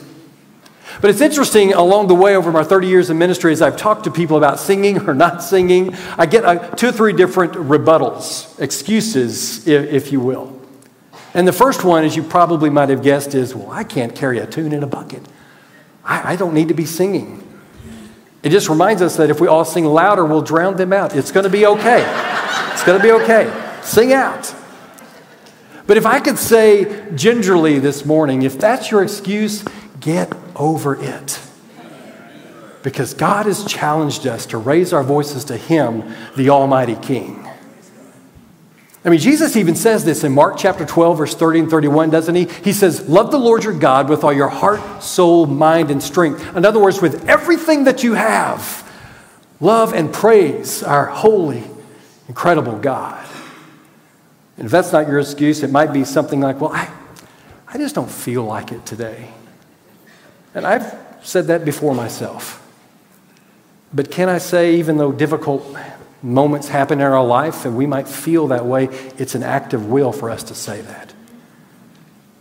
But 1.01 1.11
it's 1.11 1.21
interesting 1.21 1.73
along 1.73 2.07
the 2.07 2.15
way 2.15 2.35
over 2.35 2.51
my 2.51 2.63
30 2.63 2.87
years 2.87 3.09
in 3.09 3.17
ministry 3.17 3.51
as 3.51 3.61
I've 3.61 3.77
talked 3.77 4.05
to 4.05 4.11
people 4.11 4.37
about 4.37 4.59
singing 4.59 5.07
or 5.07 5.13
not 5.13 5.43
singing, 5.43 5.95
I 6.17 6.25
get 6.25 6.45
uh, 6.45 6.69
two 6.71 6.87
or 6.87 6.91
three 6.91 7.13
different 7.13 7.53
rebuttals, 7.53 8.59
excuses, 8.59 9.67
if 9.67 10.11
you 10.11 10.19
will. 10.19 10.59
And 11.35 11.47
the 11.47 11.53
first 11.53 11.83
one, 11.83 12.05
as 12.05 12.15
you 12.15 12.23
probably 12.23 12.69
might 12.69 12.89
have 12.89 13.03
guessed, 13.03 13.35
is 13.35 13.53
well, 13.53 13.69
I 13.69 13.83
can't 13.83 14.15
carry 14.15 14.39
a 14.39 14.47
tune 14.47 14.71
in 14.71 14.81
a 14.81 14.87
bucket. 14.87 15.23
I, 16.03 16.33
I 16.33 16.35
don't 16.35 16.53
need 16.53 16.69
to 16.69 16.73
be 16.73 16.85
singing. 16.85 17.42
It 18.43 18.49
just 18.49 18.67
reminds 18.67 19.01
us 19.01 19.15
that 19.15 19.29
if 19.29 19.39
we 19.39 19.47
all 19.47 19.63
sing 19.63 19.85
louder, 19.85 20.25
we'll 20.25 20.41
drown 20.41 20.75
them 20.75 20.91
out. 20.91 21.15
It's 21.15 21.31
going 21.31 21.45
to 21.45 21.49
be 21.49 21.65
okay. 21.65 22.03
It's 22.73 22.83
going 22.83 22.99
to 22.99 23.03
be 23.03 23.11
okay. 23.23 23.79
Sing 23.81 24.11
out. 24.11 24.53
But 25.87 25.97
if 25.97 26.05
I 26.05 26.19
could 26.19 26.37
say 26.37 27.09
gingerly 27.15 27.79
this 27.79 28.05
morning, 28.05 28.43
if 28.43 28.59
that's 28.59 28.91
your 28.91 29.01
excuse, 29.01 29.63
get 29.99 30.33
over 30.55 31.01
it. 31.01 31.39
Because 32.83 33.13
God 33.13 33.45
has 33.45 33.65
challenged 33.65 34.27
us 34.27 34.45
to 34.47 34.57
raise 34.57 34.91
our 34.91 35.03
voices 35.03 35.45
to 35.45 35.55
Him, 35.55 36.13
the 36.35 36.49
Almighty 36.49 36.95
King. 36.95 37.42
I 39.05 39.09
mean, 39.09 39.19
Jesus 39.19 39.57
even 39.57 39.75
says 39.75 40.05
this 40.05 40.23
in 40.23 40.31
Mark 40.31 40.55
chapter 40.57 40.85
12, 40.85 41.17
verse 41.17 41.35
30 41.35 41.59
and 41.59 41.69
31, 41.69 42.09
doesn't 42.09 42.35
he? 42.35 42.45
He 42.45 42.71
says, 42.71 43.09
Love 43.09 43.31
the 43.31 43.37
Lord 43.37 43.65
your 43.65 43.77
God 43.77 44.09
with 44.09 44.23
all 44.23 44.31
your 44.31 44.47
heart, 44.47 45.03
soul, 45.03 45.45
mind, 45.45 45.91
and 45.91 46.01
strength. 46.01 46.55
In 46.55 46.63
other 46.63 46.79
words, 46.79 47.01
with 47.01 47.27
everything 47.27 47.83
that 47.83 48.03
you 48.03 48.13
have, 48.13 48.89
love 49.59 49.93
and 49.93 50.13
praise 50.13 50.83
our 50.83 51.07
holy, 51.07 51.63
incredible 52.29 52.79
God. 52.79 53.27
And 54.55 54.65
if 54.65 54.71
that's 54.71 54.93
not 54.93 55.07
your 55.07 55.19
excuse, 55.19 55.63
it 55.63 55.71
might 55.71 55.91
be 55.91 56.05
something 56.05 56.39
like, 56.39 56.61
Well, 56.61 56.71
I, 56.71 56.89
I 57.67 57.77
just 57.77 57.95
don't 57.95 58.11
feel 58.11 58.43
like 58.43 58.71
it 58.71 58.85
today. 58.85 59.31
And 60.55 60.65
I've 60.65 60.95
said 61.23 61.47
that 61.47 61.65
before 61.65 61.93
myself. 61.93 62.59
But 63.93 64.09
can 64.11 64.29
I 64.29 64.37
say, 64.37 64.75
even 64.75 64.97
though 64.97 65.11
difficult 65.11 65.75
moments 66.23 66.69
happen 66.69 66.99
in 66.99 67.05
our 67.05 67.23
life 67.23 67.65
and 67.65 67.77
we 67.77 67.85
might 67.85 68.07
feel 68.07 68.47
that 68.47 68.65
way, 68.65 68.85
it's 69.17 69.35
an 69.35 69.43
act 69.43 69.73
of 69.73 69.87
will 69.87 70.11
for 70.11 70.29
us 70.29 70.43
to 70.43 70.55
say 70.55 70.81
that. 70.81 71.13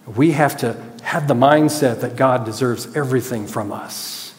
We 0.07 0.33
have 0.33 0.57
to 0.59 0.81
have 1.03 1.29
the 1.29 1.35
mindset 1.35 2.01
that 2.01 2.17
God 2.17 2.45
deserves 2.45 2.97
everything 2.97 3.47
from 3.47 3.73
us 3.73 4.35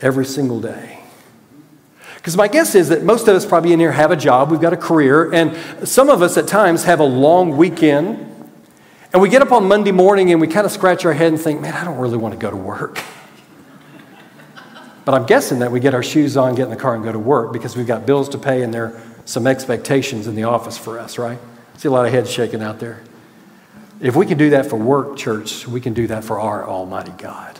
every 0.00 0.24
single 0.24 0.60
day. 0.60 1.00
Because 2.16 2.36
my 2.36 2.48
guess 2.48 2.74
is 2.74 2.88
that 2.88 3.02
most 3.02 3.28
of 3.28 3.36
us 3.36 3.44
probably 3.44 3.72
in 3.72 3.80
here 3.80 3.92
have 3.92 4.10
a 4.10 4.16
job, 4.16 4.50
we've 4.50 4.60
got 4.60 4.72
a 4.72 4.78
career, 4.78 5.32
and 5.32 5.56
some 5.88 6.08
of 6.08 6.22
us 6.22 6.36
at 6.36 6.46
times 6.46 6.84
have 6.84 7.00
a 7.00 7.04
long 7.04 7.56
weekend 7.56 8.28
and 9.12 9.22
we 9.22 9.30
get 9.30 9.40
up 9.40 9.52
on 9.52 9.66
Monday 9.66 9.92
morning 9.92 10.32
and 10.32 10.40
we 10.40 10.46
kind 10.46 10.66
of 10.66 10.72
scratch 10.72 11.04
our 11.06 11.14
head 11.14 11.32
and 11.32 11.40
think, 11.40 11.60
man, 11.60 11.72
I 11.72 11.84
don't 11.84 11.98
really 11.98 12.18
want 12.18 12.34
to 12.34 12.38
go 12.38 12.50
to 12.50 12.56
work. 12.56 13.02
But 15.08 15.14
I'm 15.14 15.24
guessing 15.24 15.60
that 15.60 15.72
we 15.72 15.80
get 15.80 15.94
our 15.94 16.02
shoes 16.02 16.36
on, 16.36 16.54
get 16.54 16.64
in 16.64 16.68
the 16.68 16.76
car, 16.76 16.94
and 16.94 17.02
go 17.02 17.10
to 17.10 17.18
work 17.18 17.50
because 17.50 17.74
we've 17.74 17.86
got 17.86 18.04
bills 18.04 18.28
to 18.28 18.36
pay 18.36 18.60
and 18.60 18.74
there 18.74 18.88
are 18.88 19.02
some 19.24 19.46
expectations 19.46 20.26
in 20.26 20.34
the 20.34 20.42
office 20.42 20.76
for 20.76 20.98
us, 20.98 21.16
right? 21.16 21.38
I 21.74 21.78
see 21.78 21.88
a 21.88 21.90
lot 21.90 22.04
of 22.04 22.12
heads 22.12 22.30
shaking 22.30 22.62
out 22.62 22.78
there. 22.78 23.00
If 24.02 24.16
we 24.16 24.26
can 24.26 24.36
do 24.36 24.50
that 24.50 24.66
for 24.66 24.76
work, 24.76 25.16
church, 25.16 25.66
we 25.66 25.80
can 25.80 25.94
do 25.94 26.08
that 26.08 26.24
for 26.24 26.38
our 26.38 26.68
Almighty 26.68 27.12
God. 27.16 27.58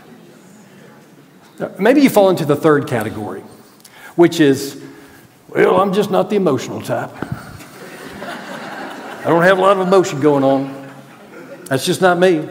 Maybe 1.78 2.02
you 2.02 2.10
fall 2.10 2.28
into 2.28 2.44
the 2.44 2.54
third 2.54 2.86
category, 2.86 3.40
which 4.14 4.40
is, 4.40 4.84
well, 5.48 5.80
I'm 5.80 5.94
just 5.94 6.10
not 6.10 6.28
the 6.28 6.36
emotional 6.36 6.82
type. 6.82 7.08
I 8.20 9.24
don't 9.24 9.42
have 9.42 9.56
a 9.56 9.62
lot 9.62 9.78
of 9.78 9.88
emotion 9.88 10.20
going 10.20 10.44
on. 10.44 10.92
That's 11.64 11.86
just 11.86 12.02
not 12.02 12.18
me. 12.18 12.46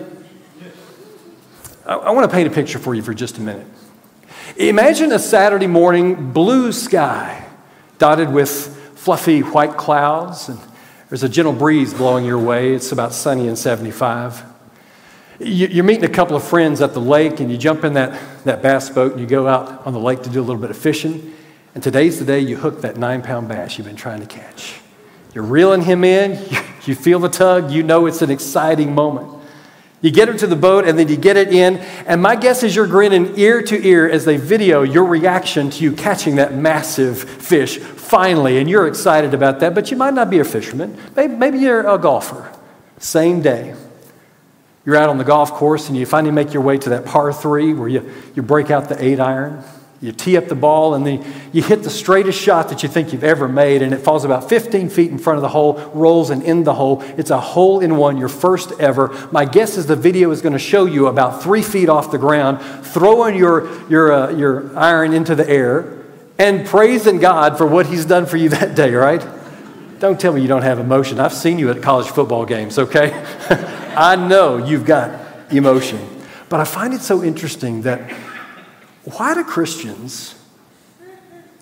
I, 1.86 1.94
I 1.94 2.10
want 2.10 2.28
to 2.28 2.36
paint 2.36 2.48
a 2.48 2.52
picture 2.52 2.80
for 2.80 2.96
you 2.96 3.04
for 3.04 3.14
just 3.14 3.38
a 3.38 3.42
minute. 3.42 3.68
Imagine 4.56 5.12
a 5.12 5.20
Saturday 5.20 5.68
morning, 5.68 6.32
blue 6.32 6.72
sky, 6.72 7.46
dotted 7.98 8.32
with 8.32 8.50
fluffy 8.96 9.42
white 9.42 9.76
clouds, 9.76 10.48
and 10.48 10.58
there's 11.10 11.24
a 11.24 11.30
gentle 11.30 11.54
breeze 11.54 11.94
blowing 11.94 12.26
your 12.26 12.40
way. 12.40 12.74
It's 12.74 12.92
about 12.92 13.14
sunny 13.14 13.48
and 13.48 13.58
75. 13.58 14.44
You're 15.40 15.84
meeting 15.84 16.06
a 16.06 16.10
couple 16.10 16.36
of 16.36 16.44
friends 16.44 16.82
at 16.82 16.94
the 16.94 17.02
lake, 17.02 17.40
and 17.40 17.52
you 17.52 17.58
jump 17.58 17.84
in 17.84 17.94
that, 17.94 18.20
that 18.46 18.62
bass 18.62 18.90
boat 18.90 19.12
and 19.12 19.22
you 19.22 19.28
go 19.28 19.48
out 19.48 19.86
on 19.86 19.94
the 19.94 20.00
lake 20.00 20.24
to 20.24 20.30
do 20.30 20.40
a 20.40 20.46
little 20.46 20.62
bit 20.62 20.72
of 20.72 20.78
fishing. 20.78 21.36
And 21.76 21.84
today's 21.84 22.18
the 22.18 22.26
day 22.26 22.40
you 22.40 22.58
hook 22.58 22.82
that 22.82 22.98
nine 22.98 23.22
pound 23.22 23.50
bass 23.50 23.78
you've 23.78 23.86
been 23.86 23.96
trying 23.96 24.22
to 24.22 24.26
catch. 24.26 24.80
You're 25.36 25.44
reeling 25.44 25.82
him 25.82 26.04
in, 26.04 26.42
you 26.86 26.96
feel 26.96 27.20
the 27.20 27.30
tug, 27.30 27.70
you 27.70 27.84
know 27.84 28.06
it's 28.08 28.22
an 28.22 28.32
exciting 28.32 28.96
moment. 28.96 29.37
You 30.02 30.12
get 30.12 30.30
him 30.30 30.38
to 30.38 30.48
the 30.48 30.56
boat 30.56 30.88
and 30.88 30.98
then 30.98 31.08
you 31.08 31.18
get 31.18 31.38
it 31.38 31.52
in, 31.52 31.78
and 32.06 32.22
my 32.22 32.36
guess 32.36 32.62
is 32.62 32.76
you're 32.76 32.88
grinning 32.88 33.38
ear 33.38 33.62
to 33.64 33.88
ear 33.88 34.08
as 34.08 34.26
they 34.26 34.38
video 34.38 34.84
your 34.84 35.06
reaction 35.06 35.72
to 35.72 35.84
you 35.84 35.92
catching 35.92 36.36
that 36.36 36.54
massive 36.54 37.24
fish 37.24 37.80
finally, 37.80 38.60
and 38.60 38.70
you're 38.70 38.88
excited 38.88 39.34
about 39.34 39.60
that, 39.60 39.74
but 39.74 39.90
you 39.90 39.98
might 39.98 40.14
not 40.14 40.30
be 40.30 40.40
a 40.40 40.44
fisherman. 40.44 40.98
Maybe, 41.16 41.36
maybe 41.36 41.60
you're 41.60 41.88
a 41.88 41.98
golfer. 41.98 42.54
Same 43.00 43.42
day. 43.42 43.76
You're 44.86 44.96
out 44.96 45.10
on 45.10 45.18
the 45.18 45.26
golf 45.26 45.52
course 45.52 45.90
and 45.90 45.98
you 45.98 46.06
finally 46.06 46.34
make 46.34 46.54
your 46.54 46.64
way 46.64 46.78
to 46.78 46.90
that 46.92 47.06
par 47.06 47.34
three 47.34 47.74
where 47.74 47.90
you, 47.90 48.10
you 48.36 48.42
break 48.42 48.72
out 48.72 48.88
the 48.88 49.04
eight 49.04 49.20
iron. 49.20 49.64
You 50.00 50.12
tee 50.12 50.38
up 50.38 50.48
the 50.48 50.56
ball 50.56 50.94
and 50.94 51.06
then 51.06 51.26
you 51.52 51.64
hit 51.64 51.82
the 51.82 51.90
straightest 51.90 52.40
shot 52.40 52.70
that 52.70 52.84
you 52.84 52.90
think 52.90 53.14
you've 53.14 53.24
ever 53.24 53.48
made, 53.48 53.82
and 53.82 53.94
it 53.94 53.98
falls 53.98 54.26
about 54.26 54.48
15 54.48 54.90
feet 54.90 55.10
in 55.10 55.18
front 55.18 55.38
of 55.38 55.42
the 55.42 55.50
hole, 55.50 55.74
rolls 55.94 56.30
and 56.30 56.44
in 56.44 56.64
the 56.64 56.76
hole. 56.76 57.02
It's 57.18 57.32
a 57.32 57.40
hole 57.40 57.80
in 57.80 57.98
one, 57.98 58.18
your 58.18 58.30
first 58.30 58.74
ever. 58.80 59.08
My 59.32 59.46
guess 59.46 59.76
is 59.76 59.88
the 59.88 59.96
video 59.96 60.30
is 60.30 60.42
going 60.42 60.54
to 60.54 60.60
show 60.60 60.86
you 60.86 61.08
about 61.08 61.42
three 61.42 61.64
feet 61.64 61.90
off 61.90 62.12
the 62.12 62.20
ground, 62.20 62.62
throwing 62.86 63.36
your, 63.36 63.68
your, 63.90 64.12
uh, 64.12 64.32
your 64.32 64.78
iron 64.78 65.14
into 65.14 65.34
the 65.34 65.50
air 65.50 65.98
and 66.38 66.68
praising 66.68 67.18
God 67.18 67.58
for 67.58 67.66
what 67.66 67.88
He's 67.88 68.06
done 68.06 68.28
for 68.28 68.38
you 68.38 68.50
that 68.50 68.76
day, 68.76 68.94
right? 68.94 69.26
Don't 70.00 70.22
tell 70.22 70.32
me 70.32 70.42
you 70.42 70.48
don't 70.48 70.62
have 70.62 70.78
emotion. 70.78 71.20
I've 71.20 71.34
seen 71.34 71.58
you 71.58 71.72
at 71.72 71.82
college 71.82 72.08
football 72.08 72.46
games, 72.46 72.78
okay? 72.78 73.14
I 73.98 74.16
know 74.16 74.58
you've 74.58 74.86
got 74.86 75.52
emotion. 75.52 76.00
But 76.50 76.60
I 76.60 76.66
find 76.66 76.94
it 76.94 77.02
so 77.02 77.24
interesting 77.24 77.82
that 77.82 78.00
why 79.16 79.34
do 79.34 79.44
Christians 79.46 80.36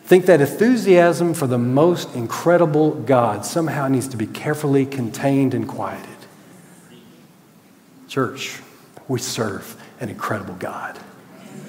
think 0.05 0.25
that 0.25 0.41
enthusiasm 0.41 1.35
for 1.35 1.45
the 1.45 1.59
most 1.59 2.15
incredible 2.15 2.91
God 2.91 3.45
somehow 3.45 3.87
needs 3.87 4.07
to 4.09 4.17
be 4.17 4.25
carefully 4.25 4.85
contained 4.85 5.53
and 5.53 5.67
quieted? 5.67 6.09
Church, 8.07 8.61
we 9.07 9.19
serve 9.19 9.79
an 9.99 10.09
incredible 10.09 10.55
God. 10.55 10.97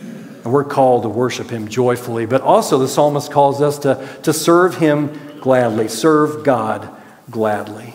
And 0.01 0.53
we're 0.53 0.65
called 0.65 1.03
to 1.03 1.11
worship 1.11 1.51
him 1.51 1.69
joyfully, 1.69 2.25
but 2.25 2.41
also 2.41 2.79
the 2.79 2.89
psalmist 2.89 3.31
calls 3.31 3.61
us 3.61 3.79
to, 3.81 4.09
to 4.23 4.33
serve 4.33 4.77
him 4.77 5.39
gladly, 5.41 5.89
serve 5.89 6.43
God 6.43 6.89
gladly. 7.31 7.95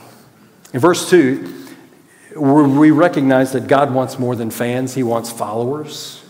In 0.71 0.79
verse 0.79 1.09
2, 1.09 1.65
we 2.35 2.91
recognize 2.91 3.53
that 3.53 3.67
God 3.67 3.91
wants 3.91 4.19
more 4.19 4.35
than 4.35 4.51
fans, 4.51 4.93
he 4.93 5.03
wants 5.03 5.31
followers. 5.31 6.20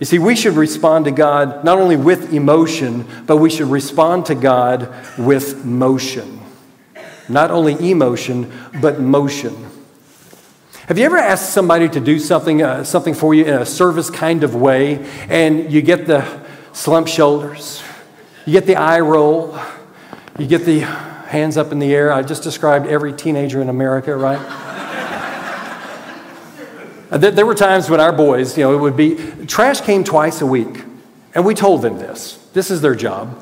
You 0.00 0.06
see, 0.06 0.18
we 0.18 0.34
should 0.34 0.54
respond 0.54 1.04
to 1.04 1.12
God 1.12 1.64
not 1.64 1.78
only 1.78 1.96
with 1.96 2.32
emotion, 2.32 3.06
but 3.26 3.36
we 3.36 3.48
should 3.48 3.68
respond 3.68 4.26
to 4.26 4.34
God 4.34 4.92
with 5.18 5.64
motion. 5.64 6.40
not 7.26 7.50
only 7.50 7.90
emotion, 7.90 8.52
but 8.82 9.00
motion. 9.00 9.56
Have 10.88 10.98
you 10.98 11.06
ever 11.06 11.16
asked 11.16 11.54
somebody 11.54 11.88
to 11.88 11.98
do 12.00 12.18
something, 12.18 12.62
uh, 12.62 12.84
something 12.84 13.14
for 13.14 13.32
you 13.32 13.46
in 13.46 13.54
a 13.54 13.64
service 13.64 14.10
kind 14.10 14.44
of 14.44 14.54
way, 14.54 15.08
and 15.30 15.72
you 15.72 15.80
get 15.80 16.06
the 16.06 16.22
slump 16.74 17.08
shoulders, 17.08 17.82
you 18.44 18.52
get 18.52 18.66
the 18.66 18.76
eye 18.76 19.00
roll, 19.00 19.58
you 20.38 20.46
get 20.46 20.66
the 20.66 20.80
hands 20.80 21.56
up 21.56 21.72
in 21.72 21.78
the 21.78 21.94
air? 21.94 22.12
I 22.12 22.20
just 22.20 22.42
described 22.42 22.86
every 22.86 23.14
teenager 23.14 23.62
in 23.62 23.70
America, 23.70 24.14
right? 24.14 24.63
Uh, 27.14 27.18
there 27.18 27.46
were 27.46 27.54
times 27.54 27.88
when 27.88 28.00
our 28.00 28.12
boys, 28.12 28.58
you 28.58 28.64
know, 28.64 28.74
it 28.74 28.80
would 28.80 28.96
be 28.96 29.14
trash 29.46 29.80
came 29.80 30.02
twice 30.02 30.40
a 30.40 30.46
week, 30.46 30.82
and 31.32 31.46
we 31.46 31.54
told 31.54 31.80
them 31.80 31.96
this. 31.96 32.44
This 32.54 32.72
is 32.72 32.80
their 32.80 32.96
job. 32.96 33.40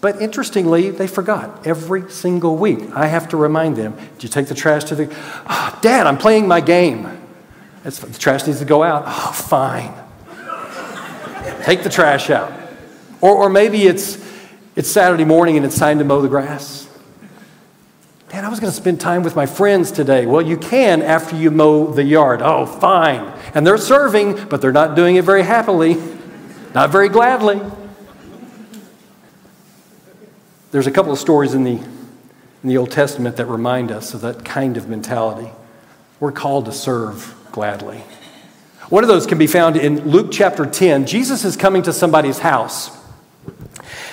But 0.00 0.22
interestingly, 0.22 0.88
they 0.88 1.06
forgot 1.06 1.66
every 1.66 2.10
single 2.10 2.56
week. 2.56 2.80
I 2.94 3.06
have 3.06 3.28
to 3.28 3.36
remind 3.36 3.76
them 3.76 3.94
Did 4.14 4.22
you 4.22 4.28
take 4.30 4.46
the 4.46 4.54
trash 4.54 4.84
to 4.84 4.94
the. 4.94 5.14
Oh, 5.46 5.78
Dad, 5.82 6.06
I'm 6.06 6.16
playing 6.16 6.48
my 6.48 6.62
game. 6.62 7.06
It's, 7.84 7.98
the 7.98 8.18
trash 8.18 8.46
needs 8.46 8.60
to 8.60 8.64
go 8.64 8.82
out. 8.82 9.04
Oh, 9.06 9.32
fine. 9.32 9.92
take 11.64 11.82
the 11.82 11.90
trash 11.90 12.30
out. 12.30 12.50
Or, 13.20 13.36
or 13.36 13.50
maybe 13.50 13.82
it's, 13.82 14.26
it's 14.74 14.90
Saturday 14.90 15.26
morning 15.26 15.58
and 15.58 15.66
it's 15.66 15.78
time 15.78 15.98
to 15.98 16.04
mow 16.04 16.22
the 16.22 16.28
grass. 16.28 16.88
Dad, 18.30 18.44
I 18.44 18.48
was 18.48 18.60
going 18.60 18.70
to 18.70 18.76
spend 18.76 19.00
time 19.00 19.24
with 19.24 19.34
my 19.34 19.44
friends 19.44 19.90
today. 19.90 20.24
Well, 20.24 20.40
you 20.40 20.56
can 20.56 21.02
after 21.02 21.34
you 21.34 21.50
mow 21.50 21.92
the 21.92 22.04
yard. 22.04 22.42
Oh, 22.42 22.64
fine. 22.64 23.26
And 23.54 23.66
they're 23.66 23.76
serving, 23.76 24.46
but 24.46 24.60
they're 24.60 24.70
not 24.70 24.94
doing 24.94 25.16
it 25.16 25.24
very 25.24 25.42
happily, 25.42 25.96
not 26.72 26.90
very 26.90 27.08
gladly. 27.08 27.60
There's 30.70 30.86
a 30.86 30.92
couple 30.92 31.10
of 31.10 31.18
stories 31.18 31.54
in 31.54 31.64
the, 31.64 31.72
in 31.72 32.68
the 32.68 32.76
Old 32.76 32.92
Testament 32.92 33.36
that 33.36 33.46
remind 33.46 33.90
us 33.90 34.14
of 34.14 34.20
that 34.20 34.44
kind 34.44 34.76
of 34.76 34.88
mentality. 34.88 35.50
We're 36.20 36.30
called 36.30 36.66
to 36.66 36.72
serve 36.72 37.34
gladly. 37.50 37.98
One 38.90 39.02
of 39.02 39.08
those 39.08 39.26
can 39.26 39.38
be 39.38 39.48
found 39.48 39.76
in 39.76 40.08
Luke 40.08 40.28
chapter 40.30 40.66
10. 40.66 41.04
Jesus 41.04 41.44
is 41.44 41.56
coming 41.56 41.82
to 41.82 41.92
somebody's 41.92 42.38
house. 42.38 42.96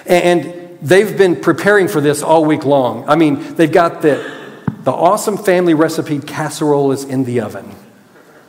And 0.07 0.66
they've 0.81 1.17
been 1.17 1.35
preparing 1.35 1.87
for 1.87 2.01
this 2.01 2.21
all 2.21 2.45
week 2.45 2.65
long. 2.65 3.07
I 3.07 3.15
mean, 3.15 3.55
they've 3.55 3.71
got 3.71 4.01
the, 4.01 4.15
the 4.83 4.91
awesome 4.91 5.37
family 5.37 5.73
recipe 5.73 6.19
casserole 6.19 6.91
is 6.91 7.03
in 7.03 7.23
the 7.23 7.41
oven. 7.41 7.75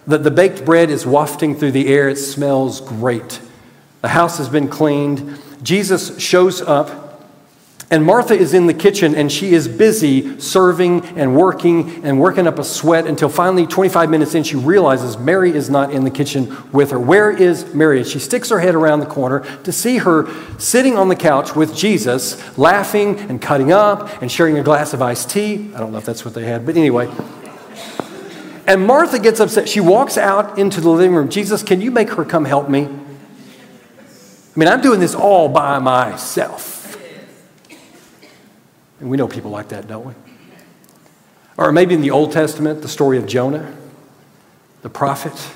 The, 0.06 0.18
the 0.18 0.30
baked 0.30 0.64
bread 0.64 0.90
is 0.90 1.06
wafting 1.06 1.54
through 1.54 1.72
the 1.72 1.88
air. 1.88 2.08
It 2.08 2.16
smells 2.16 2.80
great. 2.80 3.40
The 4.00 4.08
house 4.08 4.38
has 4.38 4.48
been 4.48 4.68
cleaned. 4.68 5.38
Jesus 5.62 6.18
shows 6.18 6.62
up 6.62 7.07
and 7.90 8.04
Martha 8.04 8.34
is 8.34 8.52
in 8.52 8.66
the 8.66 8.74
kitchen 8.74 9.14
and 9.14 9.32
she 9.32 9.54
is 9.54 9.66
busy 9.66 10.38
serving 10.38 11.04
and 11.16 11.34
working 11.34 12.04
and 12.04 12.20
working 12.20 12.46
up 12.46 12.58
a 12.58 12.64
sweat 12.64 13.06
until 13.06 13.30
finally, 13.30 13.66
25 13.66 14.10
minutes 14.10 14.34
in, 14.34 14.42
she 14.42 14.56
realizes 14.56 15.16
Mary 15.16 15.50
is 15.52 15.70
not 15.70 15.90
in 15.90 16.04
the 16.04 16.10
kitchen 16.10 16.54
with 16.70 16.90
her. 16.90 17.00
Where 17.00 17.30
is 17.30 17.72
Mary? 17.72 18.04
She 18.04 18.18
sticks 18.18 18.50
her 18.50 18.60
head 18.60 18.74
around 18.74 19.00
the 19.00 19.06
corner 19.06 19.40
to 19.62 19.72
see 19.72 19.98
her 19.98 20.28
sitting 20.58 20.98
on 20.98 21.08
the 21.08 21.16
couch 21.16 21.56
with 21.56 21.74
Jesus, 21.74 22.58
laughing 22.58 23.18
and 23.20 23.40
cutting 23.40 23.72
up 23.72 24.20
and 24.20 24.30
sharing 24.30 24.58
a 24.58 24.62
glass 24.62 24.92
of 24.92 25.00
iced 25.00 25.30
tea. 25.30 25.70
I 25.74 25.78
don't 25.78 25.90
know 25.90 25.98
if 25.98 26.04
that's 26.04 26.26
what 26.26 26.34
they 26.34 26.44
had, 26.44 26.66
but 26.66 26.76
anyway. 26.76 27.10
And 28.66 28.86
Martha 28.86 29.18
gets 29.18 29.40
upset. 29.40 29.66
She 29.66 29.80
walks 29.80 30.18
out 30.18 30.58
into 30.58 30.82
the 30.82 30.90
living 30.90 31.14
room. 31.14 31.30
Jesus, 31.30 31.62
can 31.62 31.80
you 31.80 31.90
make 31.90 32.10
her 32.10 32.24
come 32.26 32.44
help 32.44 32.68
me? 32.68 32.84
I 32.84 34.58
mean, 34.58 34.68
I'm 34.68 34.82
doing 34.82 35.00
this 35.00 35.14
all 35.14 35.48
by 35.48 35.78
myself. 35.78 36.77
And 39.00 39.10
we 39.10 39.16
know 39.16 39.28
people 39.28 39.50
like 39.50 39.68
that, 39.68 39.86
don't 39.86 40.06
we? 40.06 40.14
Or 41.56 41.72
maybe 41.72 41.94
in 41.94 42.00
the 42.00 42.10
Old 42.10 42.32
Testament, 42.32 42.82
the 42.82 42.88
story 42.88 43.18
of 43.18 43.26
Jonah, 43.26 43.74
the 44.82 44.90
prophet. 44.90 45.50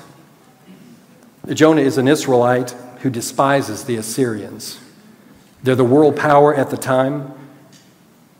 Jonah 1.53 1.81
is 1.81 1.97
an 1.97 2.07
Israelite 2.07 2.71
who 2.99 3.09
despises 3.09 3.85
the 3.85 3.95
Assyrians. 3.95 4.79
They're 5.63 5.75
the 5.75 5.83
world 5.83 6.17
power 6.17 6.53
at 6.53 6.69
the 6.69 6.77
time, 6.77 7.33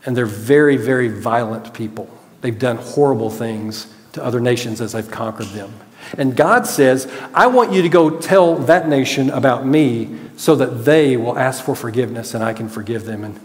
and 0.06 0.16
they're 0.16 0.26
very, 0.26 0.76
very 0.76 1.08
violent 1.08 1.74
people. 1.74 2.10
They've 2.42 2.58
done 2.58 2.78
horrible 2.78 3.30
things 3.30 3.88
to 4.14 4.24
other 4.24 4.42
nations 4.42 4.82
as 4.82 4.92
they've 4.92 5.10
conquered 5.10 5.48
them. 5.48 5.74
And 6.18 6.36
God 6.36 6.68
says, 6.68 7.10
I 7.34 7.48
want 7.48 7.72
you 7.72 7.82
to 7.82 7.90
go 7.90 8.20
tell 8.20 8.56
that 8.56 8.90
nation 8.90 9.30
about 9.30 9.66
me 9.66 10.10
so 10.36 10.56
that 10.56 10.84
they 10.86 11.16
will 11.16 11.38
ask 11.38 11.64
for 11.64 11.76
forgiveness 11.76 12.34
and 12.34 12.44
I 12.44 12.54
can 12.54 12.68
forgive 12.68 13.06
them. 13.06 13.24
And 13.24 13.40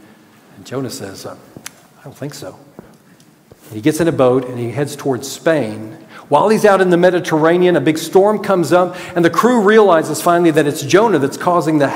and 0.59 0.67
Jonah 0.67 0.91
says, 0.91 1.25
uh, 1.25 1.37
I 2.01 2.03
don't 2.03 2.17
think 2.17 2.35
so. 2.35 2.59
He 3.73 3.81
gets 3.81 4.01
in 4.01 4.09
a 4.09 4.13
boat 4.13 4.45
and 4.45 4.59
he 4.59 4.73
heads 4.73 4.97
towards 4.97 5.31
Spain. 5.31 5.93
While 6.29 6.49
he's 6.49 6.65
out 6.65 6.81
in 6.81 6.91
the 6.91 6.97
Mediterranean, 6.97 7.77
a 7.77 7.81
big 7.81 7.97
storm 7.97 8.43
comes 8.43 8.73
up, 8.73 8.97
and 9.15 9.25
the 9.25 9.31
crew 9.31 9.63
realizes 9.63 10.21
finally 10.21 10.51
that 10.51 10.67
it's 10.67 10.83
Jonah 10.83 11.21
that's 11.21 11.37
causing 11.37 11.79
the, 11.79 11.87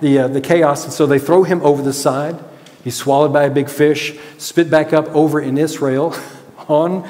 the, 0.00 0.20
uh, 0.20 0.28
the 0.28 0.40
chaos, 0.40 0.84
and 0.84 0.92
so 0.94 1.04
they 1.04 1.18
throw 1.18 1.42
him 1.42 1.60
over 1.60 1.82
the 1.82 1.92
side. 1.92 2.42
He's 2.82 2.96
swallowed 2.96 3.34
by 3.34 3.42
a 3.42 3.50
big 3.50 3.68
fish, 3.68 4.18
spit 4.38 4.70
back 4.70 4.94
up 4.94 5.08
over 5.08 5.38
in 5.38 5.58
Israel 5.58 6.16
on 6.68 7.06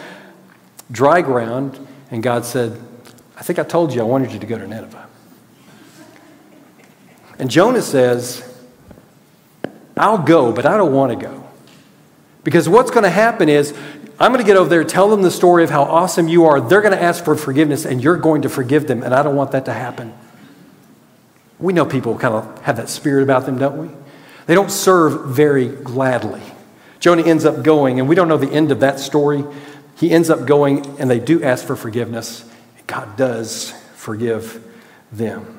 dry 0.91 1.23
ground, 1.23 1.79
and 2.11 2.21
God 2.21 2.45
said, 2.45 2.81
I 3.37 3.45
think 3.45 3.61
I 3.61 3.63
told 3.63 3.95
you 3.95 4.01
I 4.01 4.05
wanted 4.05 4.33
you 4.33 4.41
to 4.41 4.47
go 4.47 4.59
to 4.59 4.67
Nineveh. 4.67 5.07
And 7.39 7.49
Jonah 7.49 7.83
says, 7.83 8.56
I'll 9.97 10.19
go, 10.19 10.53
but 10.53 10.67
I 10.67 10.77
don't 10.77 10.93
want 10.93 11.19
to 11.19 11.27
go. 11.27 11.45
Because 12.45 12.69
what's 12.69 12.91
going 12.91 13.05
to 13.05 13.11
happen 13.11 13.49
is, 13.49 13.75
I'm 14.19 14.33
going 14.33 14.45
to 14.45 14.47
get 14.47 14.57
over 14.57 14.69
there, 14.69 14.85
tell 14.85 15.09
them 15.09 15.23
the 15.23 15.31
story 15.31 15.65
of 15.65 15.71
how 15.71 15.83
awesome 15.83 16.29
you 16.29 16.45
are. 16.45 16.61
They're 16.61 16.81
going 16.81 16.97
to 16.97 17.03
ask 17.03 17.25
for 17.25 17.35
forgiveness, 17.35 17.85
and 17.85 18.03
you're 18.03 18.17
going 18.17 18.43
to 18.43 18.49
forgive 18.49 18.87
them, 18.87 19.03
and 19.03 19.15
I 19.15 19.23
don't 19.23 19.37
want 19.37 19.53
that 19.53 19.65
to 19.67 19.73
happen. 19.73 20.15
We 21.59 21.73
know 21.73 21.87
people 21.87 22.17
kind 22.19 22.35
of 22.35 22.63
have 22.63 22.77
that 22.77 22.89
spirit 22.89 23.23
about 23.23 23.47
them, 23.47 23.59
don't 23.59 23.79
we? 23.79 23.95
They 24.47 24.55
don't 24.55 24.71
serve 24.71 25.27
very 25.27 25.69
gladly. 25.69 26.43
Jonah 27.01 27.23
ends 27.23 27.45
up 27.45 27.63
going, 27.63 27.99
and 27.99 28.09
we 28.09 28.15
don't 28.15 28.29
know 28.29 28.37
the 28.37 28.51
end 28.51 28.71
of 28.71 28.81
that 28.81 29.01
story. 29.01 29.45
He 29.97 30.11
ends 30.11 30.31
up 30.31 30.47
going, 30.47 30.99
and 31.01 31.11
they 31.11 31.19
do 31.19 31.43
ask 31.43 31.67
for 31.67 31.77
forgiveness. 31.77 32.45
God 32.87 33.17
does 33.17 33.73
forgive 33.95 34.63
them. 35.11 35.56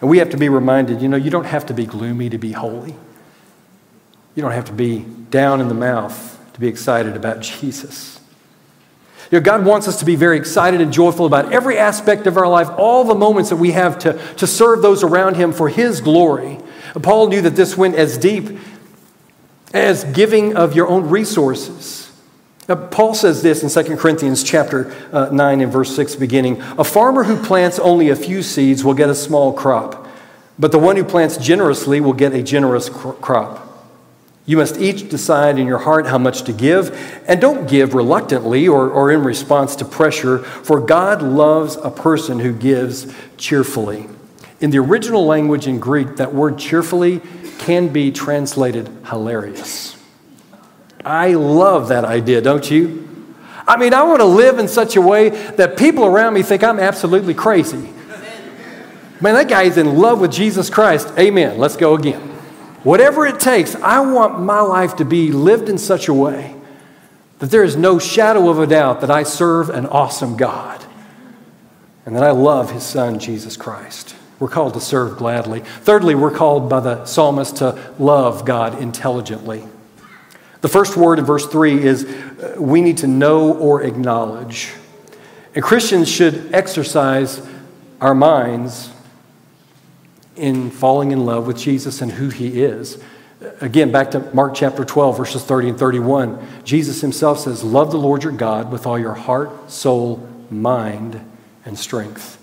And 0.00 0.08
we 0.08 0.18
have 0.18 0.30
to 0.30 0.36
be 0.36 0.48
reminded 0.48 1.02
you 1.02 1.08
know, 1.08 1.16
you 1.16 1.30
don't 1.30 1.44
have 1.44 1.66
to 1.66 1.74
be 1.74 1.86
gloomy 1.86 2.30
to 2.30 2.38
be 2.38 2.52
holy. 2.52 2.94
You 4.34 4.42
don't 4.42 4.52
have 4.52 4.66
to 4.66 4.72
be 4.72 5.00
down 5.30 5.60
in 5.60 5.68
the 5.68 5.74
mouth 5.74 6.38
to 6.54 6.60
be 6.60 6.68
excited 6.68 7.16
about 7.16 7.40
Jesus. 7.40 8.20
You 9.30 9.38
know, 9.38 9.44
God 9.44 9.64
wants 9.64 9.86
us 9.86 9.98
to 10.00 10.04
be 10.04 10.16
very 10.16 10.36
excited 10.36 10.80
and 10.80 10.92
joyful 10.92 11.24
about 11.24 11.52
every 11.52 11.78
aspect 11.78 12.26
of 12.26 12.36
our 12.36 12.48
life, 12.48 12.68
all 12.76 13.04
the 13.04 13.14
moments 13.14 13.50
that 13.50 13.56
we 13.56 13.70
have 13.72 13.98
to, 14.00 14.14
to 14.36 14.46
serve 14.46 14.82
those 14.82 15.04
around 15.04 15.36
Him 15.36 15.52
for 15.52 15.68
His 15.68 16.00
glory. 16.00 16.58
Paul 17.00 17.28
knew 17.28 17.40
that 17.42 17.54
this 17.54 17.76
went 17.76 17.94
as 17.94 18.18
deep 18.18 18.58
as 19.72 20.02
giving 20.04 20.56
of 20.56 20.74
your 20.74 20.88
own 20.88 21.08
resources. 21.10 22.09
Now, 22.70 22.76
Paul 22.76 23.14
says 23.14 23.42
this 23.42 23.64
in 23.64 23.84
2 23.84 23.96
Corinthians 23.96 24.44
chapter 24.44 24.94
uh, 25.12 25.28
9 25.32 25.60
and 25.60 25.72
verse 25.72 25.92
6 25.96 26.14
beginning, 26.14 26.62
a 26.78 26.84
farmer 26.84 27.24
who 27.24 27.36
plants 27.36 27.80
only 27.80 28.10
a 28.10 28.14
few 28.14 28.44
seeds 28.44 28.84
will 28.84 28.94
get 28.94 29.10
a 29.10 29.14
small 29.16 29.52
crop, 29.52 30.06
but 30.56 30.70
the 30.70 30.78
one 30.78 30.94
who 30.94 31.02
plants 31.02 31.36
generously 31.36 32.00
will 32.00 32.12
get 32.12 32.32
a 32.32 32.44
generous 32.44 32.88
crop. 32.88 33.66
You 34.46 34.58
must 34.58 34.76
each 34.80 35.08
decide 35.08 35.58
in 35.58 35.66
your 35.66 35.78
heart 35.78 36.06
how 36.06 36.18
much 36.18 36.42
to 36.42 36.52
give, 36.52 36.96
and 37.26 37.40
don't 37.40 37.68
give 37.68 37.92
reluctantly 37.92 38.68
or, 38.68 38.88
or 38.88 39.10
in 39.10 39.24
response 39.24 39.74
to 39.76 39.84
pressure, 39.84 40.38
for 40.38 40.78
God 40.78 41.22
loves 41.22 41.74
a 41.74 41.90
person 41.90 42.38
who 42.38 42.52
gives 42.52 43.12
cheerfully. 43.36 44.06
In 44.60 44.70
the 44.70 44.78
original 44.78 45.26
language 45.26 45.66
in 45.66 45.80
Greek, 45.80 46.14
that 46.18 46.32
word 46.32 46.56
cheerfully 46.56 47.20
can 47.58 47.88
be 47.88 48.12
translated 48.12 48.88
hilarious. 49.06 49.99
I 51.04 51.34
love 51.34 51.88
that 51.88 52.04
idea, 52.04 52.40
don't 52.40 52.70
you? 52.70 53.08
I 53.66 53.76
mean, 53.76 53.94
I 53.94 54.02
want 54.02 54.20
to 54.20 54.26
live 54.26 54.58
in 54.58 54.68
such 54.68 54.96
a 54.96 55.00
way 55.00 55.28
that 55.28 55.76
people 55.76 56.04
around 56.04 56.34
me 56.34 56.42
think 56.42 56.64
I'm 56.64 56.80
absolutely 56.80 57.34
crazy. 57.34 57.92
Man, 59.20 59.34
that 59.34 59.48
guy 59.48 59.64
is 59.64 59.76
in 59.76 59.98
love 59.98 60.20
with 60.20 60.32
Jesus 60.32 60.70
Christ. 60.70 61.12
Amen. 61.18 61.58
Let's 61.58 61.76
go 61.76 61.94
again. 61.94 62.20
Whatever 62.82 63.26
it 63.26 63.38
takes, 63.38 63.74
I 63.76 64.00
want 64.00 64.40
my 64.40 64.60
life 64.60 64.96
to 64.96 65.04
be 65.04 65.30
lived 65.30 65.68
in 65.68 65.76
such 65.76 66.08
a 66.08 66.14
way 66.14 66.56
that 67.38 67.50
there 67.50 67.62
is 67.62 67.76
no 67.76 67.98
shadow 67.98 68.48
of 68.48 68.58
a 68.58 68.66
doubt 68.66 69.02
that 69.02 69.10
I 69.10 69.22
serve 69.22 69.68
an 69.70 69.86
awesome 69.86 70.36
God 70.36 70.84
and 72.06 72.16
that 72.16 72.22
I 72.22 72.30
love 72.30 72.70
his 72.70 72.82
son, 72.82 73.18
Jesus 73.18 73.56
Christ. 73.56 74.16
We're 74.38 74.48
called 74.48 74.74
to 74.74 74.80
serve 74.80 75.18
gladly. 75.18 75.60
Thirdly, 75.60 76.14
we're 76.14 76.34
called 76.34 76.70
by 76.70 76.80
the 76.80 77.04
psalmist 77.04 77.56
to 77.56 77.78
love 77.98 78.46
God 78.46 78.80
intelligently. 78.80 79.64
The 80.60 80.68
first 80.68 80.96
word 80.96 81.18
in 81.18 81.24
verse 81.24 81.46
3 81.46 81.82
is 81.82 82.04
uh, 82.04 82.56
we 82.58 82.80
need 82.80 82.98
to 82.98 83.06
know 83.06 83.54
or 83.54 83.82
acknowledge. 83.82 84.72
And 85.54 85.64
Christians 85.64 86.08
should 86.08 86.54
exercise 86.54 87.46
our 88.00 88.14
minds 88.14 88.90
in 90.36 90.70
falling 90.70 91.10
in 91.12 91.26
love 91.26 91.46
with 91.46 91.58
Jesus 91.58 92.00
and 92.02 92.12
who 92.12 92.28
he 92.28 92.62
is. 92.62 93.02
Again, 93.60 93.90
back 93.90 94.10
to 94.10 94.20
Mark 94.34 94.54
chapter 94.54 94.84
12, 94.84 95.16
verses 95.16 95.42
30 95.44 95.70
and 95.70 95.78
31. 95.78 96.46
Jesus 96.64 97.00
himself 97.00 97.40
says, 97.40 97.64
Love 97.64 97.90
the 97.90 97.98
Lord 97.98 98.22
your 98.22 98.32
God 98.32 98.70
with 98.70 98.86
all 98.86 98.98
your 98.98 99.14
heart, 99.14 99.70
soul, 99.70 100.28
mind, 100.50 101.20
and 101.64 101.78
strength. 101.78 102.36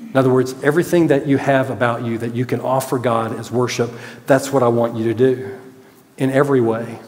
In 0.00 0.16
other 0.16 0.32
words, 0.32 0.54
everything 0.62 1.08
that 1.08 1.26
you 1.26 1.36
have 1.36 1.68
about 1.68 2.04
you 2.04 2.16
that 2.18 2.34
you 2.34 2.46
can 2.46 2.60
offer 2.60 2.98
God 2.98 3.36
as 3.38 3.50
worship, 3.50 3.90
that's 4.26 4.52
what 4.52 4.62
I 4.62 4.68
want 4.68 4.96
you 4.96 5.04
to 5.04 5.14
do 5.14 5.58
in 6.16 6.30
every 6.30 6.60
way. 6.60 7.00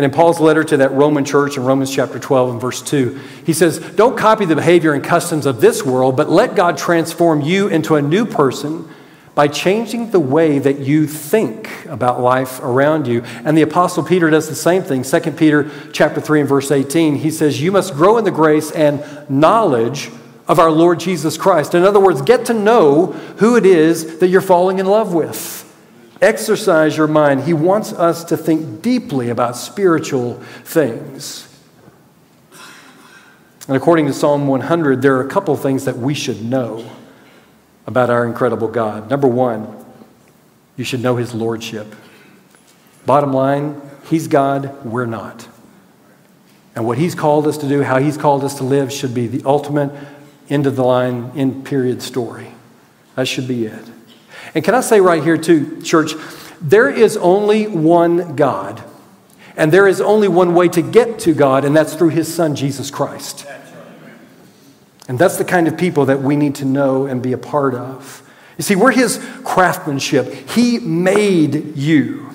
And 0.00 0.06
in 0.06 0.12
Paul's 0.12 0.40
letter 0.40 0.64
to 0.64 0.78
that 0.78 0.92
Roman 0.92 1.26
church 1.26 1.58
in 1.58 1.64
Romans 1.64 1.94
chapter 1.94 2.18
12 2.18 2.52
and 2.52 2.58
verse 2.58 2.80
2, 2.80 3.20
he 3.44 3.52
says, 3.52 3.78
Don't 3.78 4.16
copy 4.16 4.46
the 4.46 4.56
behavior 4.56 4.94
and 4.94 5.04
customs 5.04 5.44
of 5.44 5.60
this 5.60 5.84
world, 5.84 6.16
but 6.16 6.30
let 6.30 6.54
God 6.54 6.78
transform 6.78 7.42
you 7.42 7.68
into 7.68 7.96
a 7.96 8.00
new 8.00 8.24
person 8.24 8.88
by 9.34 9.46
changing 9.46 10.10
the 10.10 10.18
way 10.18 10.58
that 10.58 10.78
you 10.78 11.06
think 11.06 11.84
about 11.84 12.18
life 12.18 12.60
around 12.62 13.06
you. 13.06 13.20
And 13.44 13.58
the 13.58 13.60
apostle 13.60 14.02
Peter 14.02 14.30
does 14.30 14.48
the 14.48 14.54
same 14.54 14.82
thing. 14.82 15.02
2 15.02 15.32
Peter 15.32 15.70
chapter 15.92 16.18
3 16.18 16.40
and 16.40 16.48
verse 16.48 16.70
18, 16.70 17.16
he 17.16 17.30
says, 17.30 17.60
"You 17.60 17.70
must 17.70 17.94
grow 17.94 18.16
in 18.16 18.24
the 18.24 18.30
grace 18.30 18.70
and 18.70 19.04
knowledge 19.28 20.10
of 20.48 20.58
our 20.58 20.70
Lord 20.70 20.98
Jesus 20.98 21.36
Christ." 21.36 21.74
In 21.74 21.82
other 21.82 22.00
words, 22.00 22.22
get 22.22 22.46
to 22.46 22.54
know 22.54 23.14
who 23.36 23.54
it 23.54 23.66
is 23.66 24.16
that 24.20 24.28
you're 24.28 24.40
falling 24.40 24.78
in 24.78 24.86
love 24.86 25.12
with. 25.12 25.69
Exercise 26.20 26.96
your 26.96 27.06
mind. 27.06 27.44
He 27.44 27.54
wants 27.54 27.92
us 27.92 28.24
to 28.24 28.36
think 28.36 28.82
deeply 28.82 29.30
about 29.30 29.56
spiritual 29.56 30.34
things. 30.64 31.46
And 33.66 33.76
according 33.76 34.06
to 34.06 34.12
Psalm 34.12 34.46
100, 34.46 35.00
there 35.00 35.16
are 35.16 35.26
a 35.26 35.30
couple 35.30 35.56
things 35.56 35.84
that 35.84 35.96
we 35.96 36.12
should 36.12 36.44
know 36.44 36.90
about 37.86 38.10
our 38.10 38.26
incredible 38.26 38.68
God. 38.68 39.08
Number 39.08 39.28
one, 39.28 39.84
you 40.76 40.84
should 40.84 41.02
know 41.02 41.16
his 41.16 41.34
lordship. 41.34 41.94
Bottom 43.06 43.32
line, 43.32 43.80
he's 44.04 44.28
God, 44.28 44.84
we're 44.84 45.06
not. 45.06 45.48
And 46.74 46.86
what 46.86 46.98
he's 46.98 47.14
called 47.14 47.46
us 47.46 47.58
to 47.58 47.68
do, 47.68 47.82
how 47.82 47.98
he's 47.98 48.16
called 48.16 48.44
us 48.44 48.56
to 48.58 48.64
live, 48.64 48.92
should 48.92 49.14
be 49.14 49.26
the 49.26 49.42
ultimate 49.46 49.90
end 50.48 50.66
of 50.66 50.76
the 50.76 50.84
line, 50.84 51.32
end 51.34 51.64
period 51.64 52.02
story. 52.02 52.52
That 53.16 53.26
should 53.26 53.48
be 53.48 53.66
it. 53.66 53.89
And 54.54 54.64
can 54.64 54.74
I 54.74 54.80
say 54.80 55.00
right 55.00 55.22
here, 55.22 55.36
too, 55.36 55.80
church, 55.82 56.14
there 56.60 56.90
is 56.90 57.16
only 57.16 57.66
one 57.66 58.36
God, 58.36 58.82
and 59.56 59.72
there 59.72 59.86
is 59.86 60.00
only 60.00 60.28
one 60.28 60.54
way 60.54 60.68
to 60.68 60.82
get 60.82 61.20
to 61.20 61.34
God, 61.34 61.64
and 61.64 61.74
that's 61.74 61.94
through 61.94 62.10
his 62.10 62.32
son, 62.32 62.54
Jesus 62.54 62.90
Christ. 62.90 63.46
And 65.08 65.18
that's 65.18 65.36
the 65.36 65.44
kind 65.44 65.66
of 65.66 65.76
people 65.76 66.06
that 66.06 66.20
we 66.22 66.36
need 66.36 66.56
to 66.56 66.64
know 66.64 67.06
and 67.06 67.22
be 67.22 67.32
a 67.32 67.38
part 67.38 67.74
of. 67.74 68.22
You 68.58 68.62
see, 68.62 68.76
we're 68.76 68.92
his 68.92 69.18
craftsmanship. 69.42 70.50
He 70.50 70.78
made 70.78 71.76
you. 71.76 72.30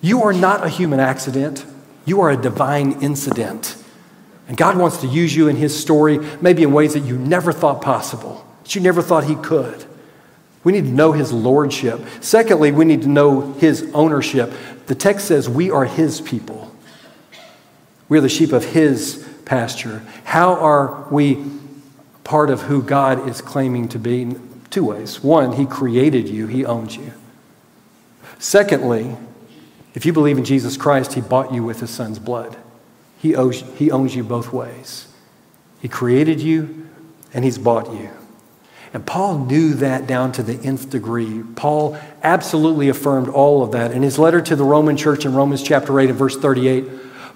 You 0.00 0.22
are 0.22 0.32
not 0.32 0.64
a 0.64 0.68
human 0.68 1.00
accident, 1.00 1.64
you 2.04 2.20
are 2.20 2.30
a 2.30 2.36
divine 2.36 3.02
incident. 3.02 3.76
And 4.48 4.56
God 4.56 4.76
wants 4.76 4.98
to 4.98 5.06
use 5.06 5.34
you 5.34 5.48
in 5.48 5.56
his 5.56 5.78
story, 5.78 6.18
maybe 6.40 6.64
in 6.64 6.72
ways 6.72 6.94
that 6.94 7.00
you 7.00 7.16
never 7.16 7.52
thought 7.52 7.82
possible, 7.82 8.44
that 8.62 8.74
you 8.74 8.80
never 8.80 9.00
thought 9.00 9.24
he 9.24 9.36
could. 9.36 9.86
We 10.62 10.72
need 10.72 10.84
to 10.84 10.90
know 10.90 11.12
his 11.12 11.32
lordship. 11.32 12.00
Secondly, 12.20 12.70
we 12.70 12.84
need 12.84 13.02
to 13.02 13.08
know 13.08 13.52
his 13.54 13.90
ownership. 13.94 14.52
The 14.86 14.94
text 14.94 15.26
says 15.26 15.48
we 15.48 15.70
are 15.70 15.86
his 15.86 16.20
people. 16.20 16.74
We 18.08 18.18
are 18.18 18.20
the 18.20 18.28
sheep 18.28 18.52
of 18.52 18.64
his 18.64 19.26
pasture. 19.44 20.02
How 20.24 20.54
are 20.54 21.06
we 21.10 21.44
part 22.24 22.50
of 22.50 22.62
who 22.62 22.82
God 22.82 23.28
is 23.28 23.40
claiming 23.40 23.88
to 23.88 23.98
be? 23.98 24.34
Two 24.68 24.84
ways. 24.84 25.22
One, 25.22 25.52
he 25.52 25.66
created 25.66 26.28
you, 26.28 26.46
he 26.46 26.64
owns 26.64 26.96
you. 26.96 27.12
Secondly, 28.38 29.16
if 29.94 30.06
you 30.06 30.12
believe 30.12 30.38
in 30.38 30.44
Jesus 30.44 30.76
Christ, 30.76 31.14
he 31.14 31.20
bought 31.20 31.52
you 31.52 31.64
with 31.64 31.80
his 31.80 31.90
son's 31.90 32.18
blood. 32.18 32.56
He 33.18 33.34
owes, 33.34 33.62
he 33.76 33.90
owns 33.90 34.14
you 34.14 34.22
both 34.22 34.52
ways. 34.52 35.08
He 35.80 35.88
created 35.88 36.40
you 36.40 36.88
and 37.32 37.44
he's 37.44 37.58
bought 37.58 37.92
you. 37.92 38.10
And 38.92 39.06
Paul 39.06 39.38
knew 39.38 39.74
that 39.74 40.06
down 40.06 40.32
to 40.32 40.42
the 40.42 40.54
nth 40.66 40.90
degree. 40.90 41.44
Paul 41.54 41.96
absolutely 42.22 42.88
affirmed 42.88 43.28
all 43.28 43.62
of 43.62 43.72
that. 43.72 43.92
In 43.92 44.02
his 44.02 44.18
letter 44.18 44.40
to 44.40 44.56
the 44.56 44.64
Roman 44.64 44.96
church 44.96 45.24
in 45.24 45.34
Romans 45.34 45.62
chapter 45.62 45.98
8 45.98 46.10
and 46.10 46.18
verse 46.18 46.36
38, 46.36 46.86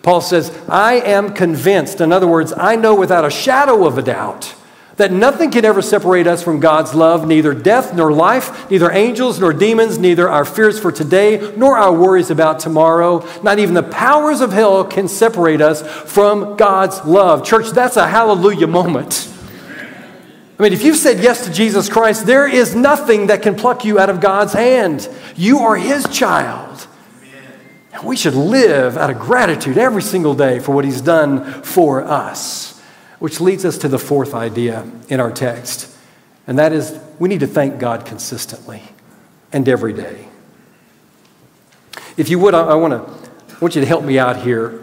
Paul 0.02 0.20
says, 0.20 0.56
I 0.68 0.94
am 0.94 1.32
convinced, 1.32 2.00
in 2.00 2.12
other 2.12 2.26
words, 2.26 2.52
I 2.56 2.76
know 2.76 2.94
without 2.94 3.24
a 3.24 3.30
shadow 3.30 3.86
of 3.86 3.96
a 3.96 4.02
doubt 4.02 4.54
that 4.96 5.12
nothing 5.12 5.50
can 5.50 5.64
ever 5.64 5.82
separate 5.82 6.26
us 6.26 6.42
from 6.42 6.60
God's 6.60 6.94
love, 6.94 7.26
neither 7.26 7.54
death 7.54 7.94
nor 7.94 8.12
life, 8.12 8.70
neither 8.70 8.90
angels 8.92 9.40
nor 9.40 9.52
demons, 9.52 9.98
neither 9.98 10.28
our 10.28 10.44
fears 10.44 10.78
for 10.78 10.92
today 10.92 11.52
nor 11.56 11.76
our 11.76 11.92
worries 11.92 12.30
about 12.30 12.60
tomorrow. 12.60 13.26
Not 13.42 13.58
even 13.58 13.74
the 13.74 13.82
powers 13.82 14.40
of 14.40 14.52
hell 14.52 14.84
can 14.84 15.08
separate 15.08 15.60
us 15.60 15.82
from 15.82 16.56
God's 16.56 17.04
love. 17.04 17.44
Church, 17.44 17.70
that's 17.70 17.96
a 17.96 18.06
hallelujah 18.06 18.66
moment. 18.66 19.33
I 20.58 20.62
mean, 20.62 20.72
if 20.72 20.84
you've 20.84 20.96
said 20.96 21.18
yes 21.18 21.44
to 21.46 21.52
Jesus 21.52 21.88
Christ, 21.88 22.26
there 22.26 22.46
is 22.46 22.76
nothing 22.76 23.26
that 23.26 23.42
can 23.42 23.56
pluck 23.56 23.84
you 23.84 23.98
out 23.98 24.08
of 24.08 24.20
God's 24.20 24.52
hand. 24.52 25.08
You 25.34 25.60
are 25.60 25.76
His 25.76 26.06
child. 26.08 26.86
And 27.92 28.04
we 28.04 28.16
should 28.16 28.34
live 28.34 28.96
out 28.96 29.10
of 29.10 29.18
gratitude 29.18 29.78
every 29.78 30.02
single 30.02 30.34
day 30.34 30.60
for 30.60 30.72
what 30.72 30.84
He's 30.84 31.00
done 31.00 31.62
for 31.62 32.04
us. 32.04 32.80
Which 33.18 33.40
leads 33.40 33.64
us 33.64 33.78
to 33.78 33.88
the 33.88 33.98
fourth 33.98 34.34
idea 34.34 34.88
in 35.08 35.18
our 35.18 35.32
text, 35.32 35.90
and 36.46 36.58
that 36.58 36.72
is 36.72 36.98
we 37.18 37.28
need 37.28 37.40
to 37.40 37.46
thank 37.46 37.78
God 37.78 38.04
consistently 38.04 38.82
and 39.52 39.66
every 39.68 39.92
day. 39.94 40.28
If 42.16 42.28
you 42.28 42.38
would, 42.40 42.54
I, 42.54 42.62
I 42.64 42.74
want 42.74 42.92
to 42.92 43.54
I 43.54 43.58
want 43.60 43.76
you 43.76 43.80
to 43.80 43.86
help 43.86 44.04
me 44.04 44.18
out 44.18 44.42
here 44.42 44.78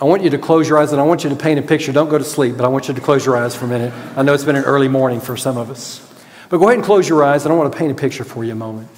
I 0.00 0.04
want 0.06 0.22
you 0.22 0.30
to 0.30 0.38
close 0.38 0.66
your 0.66 0.78
eyes 0.78 0.92
and 0.92 1.00
I 1.00 1.04
want 1.04 1.24
you 1.24 1.30
to 1.30 1.36
paint 1.36 1.58
a 1.58 1.62
picture. 1.62 1.92
Don't 1.92 2.08
go 2.08 2.16
to 2.16 2.24
sleep, 2.24 2.56
but 2.56 2.64
I 2.64 2.68
want 2.68 2.88
you 2.88 2.94
to 2.94 3.00
close 3.00 3.26
your 3.26 3.36
eyes 3.36 3.54
for 3.54 3.66
a 3.66 3.68
minute. 3.68 3.92
I 4.16 4.22
know 4.22 4.32
it's 4.32 4.44
been 4.44 4.56
an 4.56 4.64
early 4.64 4.88
morning 4.88 5.20
for 5.20 5.36
some 5.36 5.58
of 5.58 5.70
us. 5.70 6.06
But 6.48 6.58
go 6.58 6.64
ahead 6.64 6.78
and 6.78 6.84
close 6.84 7.06
your 7.08 7.22
eyes 7.22 7.44
and 7.44 7.52
I 7.52 7.56
want 7.56 7.70
to 7.70 7.78
paint 7.78 7.92
a 7.92 7.94
picture 7.94 8.24
for 8.24 8.42
you 8.42 8.52
a 8.52 8.56
moment. 8.56 8.88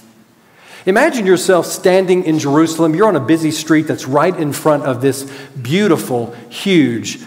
Imagine 0.86 1.26
yourself 1.26 1.66
standing 1.66 2.24
in 2.24 2.38
Jerusalem. 2.38 2.94
You're 2.94 3.08
on 3.08 3.16
a 3.16 3.20
busy 3.20 3.50
street 3.50 3.82
that's 3.82 4.06
right 4.06 4.34
in 4.34 4.52
front 4.52 4.84
of 4.84 5.00
this 5.00 5.30
beautiful, 5.60 6.32
huge 6.50 7.18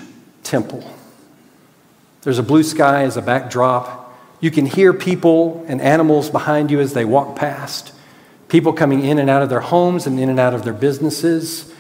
temple. 0.43 0.83
There's 2.21 2.39
a 2.39 2.43
blue 2.43 2.63
sky 2.63 3.03
as 3.03 3.17
a 3.17 3.21
backdrop. 3.21 4.17
You 4.39 4.51
can 4.51 4.65
hear 4.65 4.93
people 4.93 5.65
and 5.67 5.81
animals 5.81 6.29
behind 6.29 6.71
you 6.71 6.79
as 6.79 6.93
they 6.93 7.05
walk 7.05 7.35
past. 7.35 7.93
People 8.47 8.73
coming 8.73 9.03
in 9.03 9.19
and 9.19 9.29
out 9.29 9.41
of 9.41 9.49
their 9.49 9.59
homes 9.59 10.07
and 10.07 10.19
in 10.19 10.29
and 10.29 10.39
out 10.39 10.53
of 10.53 10.63
their 10.63 10.73
businesses. 10.73 11.73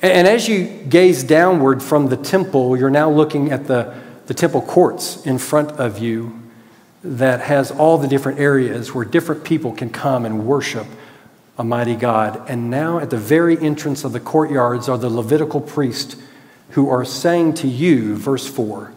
And 0.00 0.28
as 0.28 0.48
you 0.48 0.66
gaze 0.88 1.24
downward 1.24 1.82
from 1.82 2.08
the 2.08 2.16
temple, 2.16 2.76
you're 2.76 2.90
now 2.90 3.10
looking 3.10 3.50
at 3.50 3.66
the, 3.66 3.94
the 4.26 4.34
temple 4.34 4.62
courts 4.62 5.26
in 5.26 5.38
front 5.38 5.72
of 5.72 5.98
you 5.98 6.40
that 7.02 7.40
has 7.40 7.70
all 7.70 7.98
the 7.98 8.08
different 8.08 8.38
areas 8.38 8.94
where 8.94 9.04
different 9.04 9.44
people 9.44 9.72
can 9.72 9.90
come 9.90 10.24
and 10.24 10.46
worship 10.46 10.86
a 11.56 11.64
mighty 11.64 11.96
God. 11.96 12.48
And 12.48 12.70
now 12.70 13.00
at 13.00 13.10
the 13.10 13.16
very 13.16 13.58
entrance 13.58 14.04
of 14.04 14.12
the 14.12 14.20
courtyards 14.20 14.88
are 14.88 14.98
the 14.98 15.10
Levitical 15.10 15.60
priests 15.60 16.16
who 16.70 16.88
are 16.88 17.04
saying 17.04 17.54
to 17.54 17.68
you, 17.68 18.14
verse 18.14 18.46
4, 18.46 18.92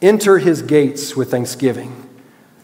enter 0.00 0.38
his 0.38 0.62
gates 0.62 1.16
with 1.16 1.30
thanksgiving. 1.30 2.08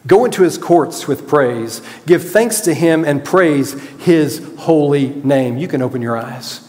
Go 0.07 0.25
into 0.25 0.43
his 0.43 0.57
courts 0.57 1.07
with 1.07 1.27
praise. 1.27 1.81
Give 2.05 2.23
thanks 2.23 2.61
to 2.61 2.73
him 2.73 3.03
and 3.03 3.25
praise 3.25 3.73
his 3.99 4.53
holy 4.59 5.09
name. 5.09 5.57
You 5.57 5.67
can 5.67 5.81
open 5.81 6.01
your 6.01 6.17
eyes. 6.17 6.67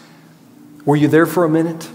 Were 0.85 0.97
you 0.97 1.09
there 1.09 1.27
for 1.27 1.45
a 1.45 1.49
minute? 1.49 1.88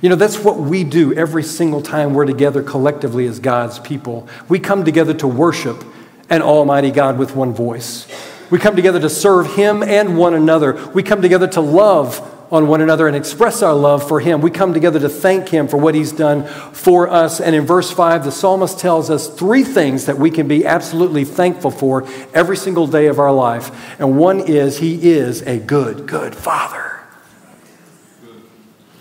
You 0.00 0.08
know, 0.08 0.14
that's 0.14 0.38
what 0.38 0.58
we 0.58 0.84
do 0.84 1.12
every 1.12 1.42
single 1.42 1.82
time 1.82 2.14
we're 2.14 2.26
together 2.26 2.62
collectively 2.62 3.26
as 3.26 3.40
God's 3.40 3.80
people. 3.80 4.28
We 4.48 4.60
come 4.60 4.84
together 4.84 5.12
to 5.14 5.26
worship 5.26 5.84
an 6.30 6.40
Almighty 6.40 6.92
God 6.92 7.18
with 7.18 7.34
one 7.34 7.52
voice. 7.52 8.06
We 8.48 8.58
come 8.58 8.76
together 8.76 9.00
to 9.00 9.10
serve 9.10 9.56
Him 9.56 9.82
and 9.82 10.16
one 10.16 10.34
another. 10.34 10.74
We 10.94 11.02
come 11.02 11.20
together 11.20 11.48
to 11.48 11.60
love 11.60 12.36
on 12.50 12.68
one 12.68 12.80
another 12.80 13.08
and 13.08 13.16
express 13.16 13.60
our 13.60 13.74
love 13.74 14.06
for 14.06 14.20
Him. 14.20 14.40
We 14.40 14.50
come 14.50 14.72
together 14.72 15.00
to 15.00 15.08
thank 15.08 15.48
Him 15.48 15.66
for 15.66 15.78
what 15.78 15.96
He's 15.96 16.12
done 16.12 16.46
for 16.72 17.08
us. 17.08 17.40
And 17.40 17.56
in 17.56 17.66
verse 17.66 17.90
5, 17.90 18.24
the 18.24 18.30
psalmist 18.30 18.78
tells 18.78 19.10
us 19.10 19.28
three 19.28 19.64
things 19.64 20.06
that 20.06 20.16
we 20.16 20.30
can 20.30 20.46
be 20.46 20.64
absolutely 20.64 21.24
thankful 21.24 21.72
for 21.72 22.06
every 22.32 22.56
single 22.56 22.86
day 22.86 23.06
of 23.08 23.18
our 23.18 23.32
life. 23.32 23.98
And 23.98 24.16
one 24.16 24.40
is 24.40 24.78
He 24.78 25.10
is 25.10 25.42
a 25.42 25.58
good, 25.58 26.06
good 26.06 26.36
Father. 26.36 26.97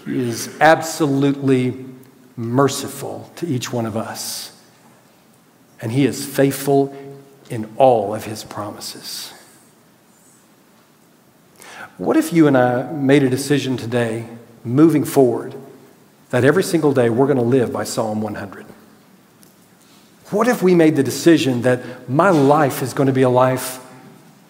Is 0.07 0.55
absolutely 0.61 1.85
merciful 2.35 3.31
to 3.35 3.45
each 3.45 3.73
one 3.73 3.85
of 3.85 3.97
us. 3.97 4.57
And 5.81 5.91
He 5.91 6.05
is 6.05 6.25
faithful 6.25 6.95
in 7.49 7.69
all 7.77 8.15
of 8.15 8.25
His 8.25 8.43
promises. 8.43 9.33
What 11.97 12.15
if 12.15 12.31
you 12.31 12.47
and 12.47 12.57
I 12.57 12.91
made 12.91 13.23
a 13.23 13.29
decision 13.29 13.75
today, 13.75 14.27
moving 14.63 15.03
forward, 15.03 15.55
that 16.29 16.43
every 16.43 16.63
single 16.63 16.93
day 16.93 17.09
we're 17.09 17.25
going 17.25 17.37
to 17.37 17.43
live 17.43 17.73
by 17.73 17.83
Psalm 17.83 18.21
100? 18.21 18.65
What 20.29 20.47
if 20.47 20.61
we 20.61 20.75
made 20.75 20.95
the 20.95 21.03
decision 21.03 21.61
that 21.63 22.09
my 22.09 22.29
life 22.29 22.81
is 22.81 22.93
going 22.93 23.07
to 23.07 23.13
be 23.13 23.21
a 23.21 23.29
life 23.29 23.79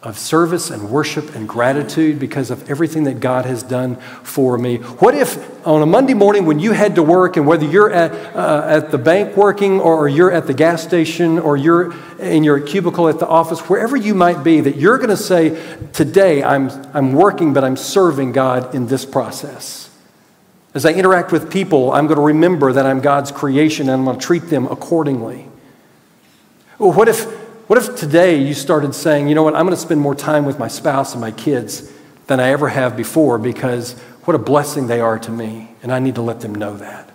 of 0.08 0.18
service 0.18 0.70
and 0.70 0.90
worship 0.90 1.36
and 1.36 1.50
gratitude 1.50 2.18
because 2.18 2.50
of 2.50 2.70
everything 2.70 3.04
that 3.04 3.20
God 3.20 3.46
has 3.46 3.62
done 3.62 3.98
for 4.24 4.58
me? 4.58 4.78
What 4.78 5.14
if 5.14 5.68
on 5.68 5.82
a 5.82 5.86
Monday 5.86 6.14
morning 6.14 6.46
when 6.46 6.60
you 6.60 6.72
head 6.72 6.96
to 6.96 7.04
work 7.04 7.36
and 7.36 7.46
whether 7.46 7.66
you're 7.66 7.92
at, 7.92 8.14
uh, 8.34 8.64
at 8.66 8.90
the 8.90 8.98
bank 8.98 9.36
working 9.36 9.82
or 9.82 10.08
you're 10.08 10.32
at 10.32 10.48
the 10.48 10.54
gas 10.54 10.82
station 10.82 11.38
or 11.38 11.58
you're 11.58 11.94
in 12.20 12.46
your 12.46 12.62
cubicle 12.62 13.10
at 13.10 13.20
the 13.20 13.28
office, 13.28 13.60
wherever 13.68 13.98
you 13.98 14.16
might 14.16 14.46
be, 14.46 14.62
that 14.62 14.78
you're 14.78 14.98
going 14.98 15.10
to 15.10 15.18
say, 15.18 15.62
Today 15.92 16.42
I'm, 16.42 16.70
I'm 16.96 17.12
working, 17.12 17.54
but 17.54 17.66
I'm 17.66 17.76
serving 17.76 18.32
God 18.32 18.74
in 18.74 18.88
this 18.88 19.06
process? 19.06 19.90
As 20.74 20.86
I 20.86 20.94
interact 20.94 21.34
with 21.34 21.52
people, 21.52 21.92
I'm 21.92 22.08
going 22.08 22.18
to 22.18 22.24
remember 22.24 22.72
that 22.72 22.86
I'm 22.86 23.02
God's 23.02 23.34
creation 23.34 23.90
and 23.90 24.00
I'm 24.00 24.06
going 24.06 24.20
to 24.20 24.26
treat 24.26 24.44
them 24.44 24.68
accordingly. 24.68 25.48
Well, 26.80 26.94
what 26.94 27.10
if 27.10 27.26
what 27.68 27.78
if 27.78 27.96
today 27.98 28.42
you 28.42 28.54
started 28.54 28.96
saying, 28.96 29.28
you 29.28 29.36
know 29.36 29.44
what, 29.44 29.56
I'm 29.56 29.66
going 29.66 29.76
to 29.76 29.82
spend 29.82 30.00
more 30.00 30.16
time 30.16 30.46
with 30.46 30.58
my 30.58 30.68
spouse 30.68 31.14
and 31.14 31.22
my 31.22 31.32
kids 31.32 31.92
than 32.28 32.40
I 32.40 32.50
ever 32.50 32.70
have 32.70 32.96
before 32.96 33.38
because 33.38 33.94
what 34.24 34.36
a 34.36 34.40
blessing 34.40 34.88
they 34.88 35.00
are 35.00 35.18
to 35.20 35.32
me, 35.32 35.70
and 35.82 35.92
I 35.92 36.00
need 36.00 36.16
to 36.16 36.22
let 36.22 36.42
them 36.42 36.54
know 36.54 36.76
that? 36.78 37.10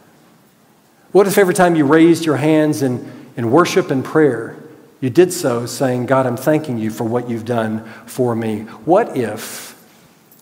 What 1.12 1.26
if 1.26 1.36
every 1.36 1.52
time 1.52 1.76
you 1.76 1.84
raised 1.84 2.24
your 2.24 2.38
hands 2.38 2.80
in, 2.80 3.30
in 3.36 3.50
worship 3.50 3.90
and 3.90 4.02
prayer, 4.02 4.56
you 5.00 5.10
did 5.10 5.32
so 5.32 5.66
saying, 5.66 6.06
God, 6.06 6.26
I'm 6.26 6.38
thanking 6.38 6.78
you 6.78 6.90
for 6.90 7.04
what 7.04 7.28
you've 7.28 7.44
done 7.44 7.84
for 8.06 8.34
me? 8.34 8.60
What 8.86 9.14
if 9.16 9.78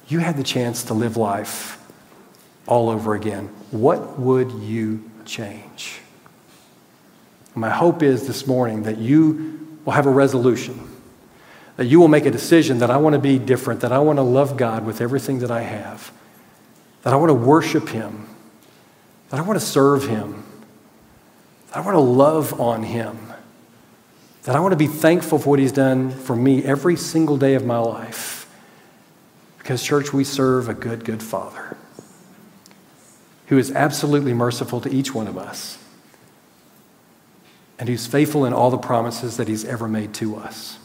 you 0.07 0.21
had 0.21 0.37
the 0.37 0.45
chance 0.45 0.85
to 0.85 0.95
live 0.95 1.17
life 1.17 1.83
all 2.67 2.89
over 2.89 3.15
again? 3.15 3.49
What 3.73 4.21
would 4.21 4.53
you 4.53 5.11
change? 5.25 6.01
My 7.55 7.71
hope 7.71 8.03
is 8.03 8.29
this 8.29 8.47
morning 8.47 8.85
that 8.85 8.99
you 8.99 9.70
will 9.85 9.93
have 9.93 10.07
a 10.07 10.11
resolution, 10.11 10.79
that 11.77 11.87
you 11.87 12.01
will 12.01 12.09
make 12.09 12.27
a 12.27 12.31
decision 12.31 12.79
that 12.79 12.91
I 12.91 12.97
want 12.97 13.15
to 13.15 13.19
be 13.19 13.39
different, 13.39 13.81
that 13.81 13.93
I 13.93 13.99
want 13.99 14.19
to 14.19 14.23
love 14.23 14.57
God 14.57 14.85
with 14.85 15.01
everything 15.01 15.41
that 15.41 15.51
I 15.51 15.63
have, 15.63 16.13
that 17.03 17.13
I 17.13 17.17
want 17.17 17.31
to 17.31 17.35
worship 17.35 17.89
Him, 17.89 18.29
that 19.31 19.41
I 19.41 19.43
want 19.43 19.59
to 19.59 19.65
serve 19.65 20.07
Him, 20.07 20.45
that 21.69 21.79
I 21.79 21.81
want 21.81 21.95
to 21.95 22.01
love 22.01 22.61
on 22.61 22.83
Him, 22.83 23.33
that 24.43 24.57
I 24.57 24.61
want 24.61 24.73
to 24.73 24.77
be 24.77 24.87
thankful 24.87 25.39
for 25.39 25.51
what 25.51 25.59
He's 25.59 25.73
done 25.73 26.11
for 26.11 26.37
me 26.37 26.65
every 26.65 26.97
single 26.97 27.37
day 27.37 27.55
of 27.55 27.65
my 27.65 27.79
life. 27.79 28.37
Because, 29.59 29.83
church, 29.83 30.13
we 30.13 30.25
serve 30.25 30.69
a 30.69 30.75
good, 30.75 31.05
good 31.05 31.23
Father 31.23 31.77
who 33.47 33.59
is 33.59 33.73
absolutely 33.73 34.33
merciful 34.33 34.81
to 34.81 34.89
each 34.89 35.13
one 35.13 35.27
of 35.27 35.37
us 35.37 35.77
and 37.81 37.89
who's 37.89 38.07
faithful 38.07 38.45
in 38.45 38.53
all 38.53 38.71
the 38.71 38.79
promises 38.79 39.39
that 39.39 39.49
he's 39.49 39.65
ever 39.65 39.89
made 39.89 40.13
to 40.13 40.37
us. 40.37 40.79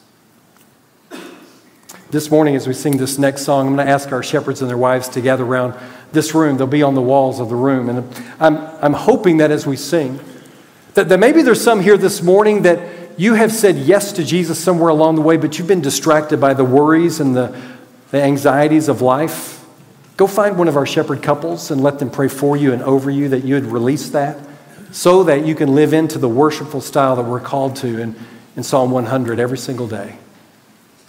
This 2.10 2.32
morning, 2.32 2.56
as 2.56 2.68
we 2.68 2.74
sing 2.74 2.96
this 2.96 3.20
next 3.20 3.42
song, 3.42 3.68
I'm 3.68 3.76
going 3.76 3.86
to 3.86 3.92
ask 3.92 4.14
our 4.14 4.24
shepherds 4.24 4.62
and 4.62 4.70
their 4.70 4.78
wives 4.78 5.10
to 5.10 5.22
gather 5.22 5.44
around 5.44 5.76
this 6.14 6.34
room. 6.34 6.56
They'll 6.56 6.68
be 6.68 6.84
on 6.84 6.96
the 6.96 7.02
walls 7.02 7.42
of 7.42 7.50
the 7.50 7.56
room. 7.56 7.90
And 7.90 8.16
I'm, 8.40 8.58
I'm 8.82 8.94
hoping 8.94 9.38
that 9.38 9.52
as 9.52 9.68
we 9.68 9.76
sing, 9.76 10.22
that, 10.94 11.10
that 11.10 11.20
maybe 11.20 11.42
there's 11.42 11.62
some 11.62 11.82
here 11.82 11.98
this 11.98 12.22
morning 12.22 12.62
that 12.62 13.20
you 13.20 13.34
have 13.34 13.52
said 13.52 13.76
yes 13.76 14.14
to 14.14 14.24
Jesus 14.24 14.58
somewhere 14.58 14.90
along 14.90 15.16
the 15.16 15.22
way, 15.22 15.36
but 15.36 15.60
you've 15.60 15.68
been 15.68 15.82
distracted 15.82 16.40
by 16.40 16.54
the 16.54 16.64
worries 16.64 17.20
and 17.20 17.36
the, 17.36 17.62
the 18.12 18.22
anxieties 18.22 18.88
of 18.88 19.02
life. 19.02 19.66
Go 20.16 20.28
find 20.28 20.58
one 20.58 20.70
of 20.70 20.78
our 20.78 20.86
shepherd 20.86 21.22
couples 21.22 21.72
and 21.72 21.84
let 21.84 22.00
them 22.00 22.10
pray 22.10 22.30
for 22.30 22.56
you 22.56 22.72
and 22.72 22.82
over 22.84 23.12
you 23.12 23.28
that 23.30 23.44
you 23.44 23.56
would 23.56 23.66
release 23.66 24.10
that 24.12 24.38
so 24.96 25.24
that 25.24 25.46
you 25.46 25.54
can 25.54 25.76
live 25.76 25.92
into 25.92 26.18
the 26.18 26.30
worshipful 26.30 26.80
style 26.80 27.18
that 27.18 27.26
we're 27.26 27.38
called 27.38 27.76
to 27.76 28.00
in, 28.00 28.16
in 28.56 28.64
Psalm 28.64 28.92
100 28.92 29.42
every 29.42 29.58
single 29.58 29.90
day. 29.90 30.18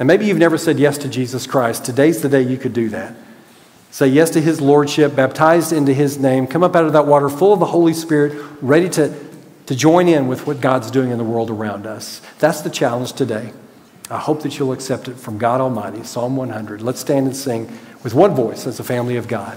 And 0.01 0.09
maybe 0.09 0.27
you've 0.27 0.38
never 0.38 0.59
said 0.59 0.81
yes 0.81 0.99
to 0.99 1.09
Jesus 1.09 1.46
Christ. 1.46 1.85
Today's 1.85 2.20
the 2.20 2.29
day 2.29 2.42
you 2.42 2.59
could 2.59 2.72
do 2.72 2.88
that. 2.88 3.14
Say 3.92 4.09
yes 4.09 4.31
to 4.31 4.40
his 4.40 4.61
lordship, 4.61 5.14
baptized 5.14 5.72
into 5.72 5.94
his 5.94 6.18
name, 6.18 6.49
come 6.49 6.64
up 6.64 6.75
out 6.75 6.85
of 6.85 6.94
that 6.94 7.07
water 7.07 7.29
full 7.29 7.53
of 7.53 7.61
the 7.61 7.66
Holy 7.66 7.92
Spirit, 7.92 8.33
ready 8.61 8.88
to, 8.90 9.16
to 9.66 9.75
join 9.77 10.09
in 10.09 10.27
with 10.27 10.49
what 10.49 10.61
God's 10.61 10.90
doing 10.90 11.12
in 11.12 11.18
the 11.18 11.25
world 11.25 11.49
around 11.49 11.87
us. 11.87 12.20
That's 12.40 12.62
the 12.62 12.70
challenge 12.70 13.12
today. 13.12 13.53
I 14.11 14.18
hope 14.18 14.42
that 14.42 14.59
you'll 14.59 14.72
accept 14.72 15.07
it 15.07 15.14
from 15.14 15.38
God 15.38 15.61
Almighty. 15.61 16.03
Psalm 16.03 16.35
100. 16.35 16.83
Let's 16.83 16.99
stand 16.99 17.29
and 17.29 17.37
sing 17.37 17.70
with 18.03 18.14
one 18.14 18.35
voice 18.35 18.66
as 18.66 18.81
a 18.81 18.85
family 18.85 19.14
of 19.14 19.29
God. 19.29 19.57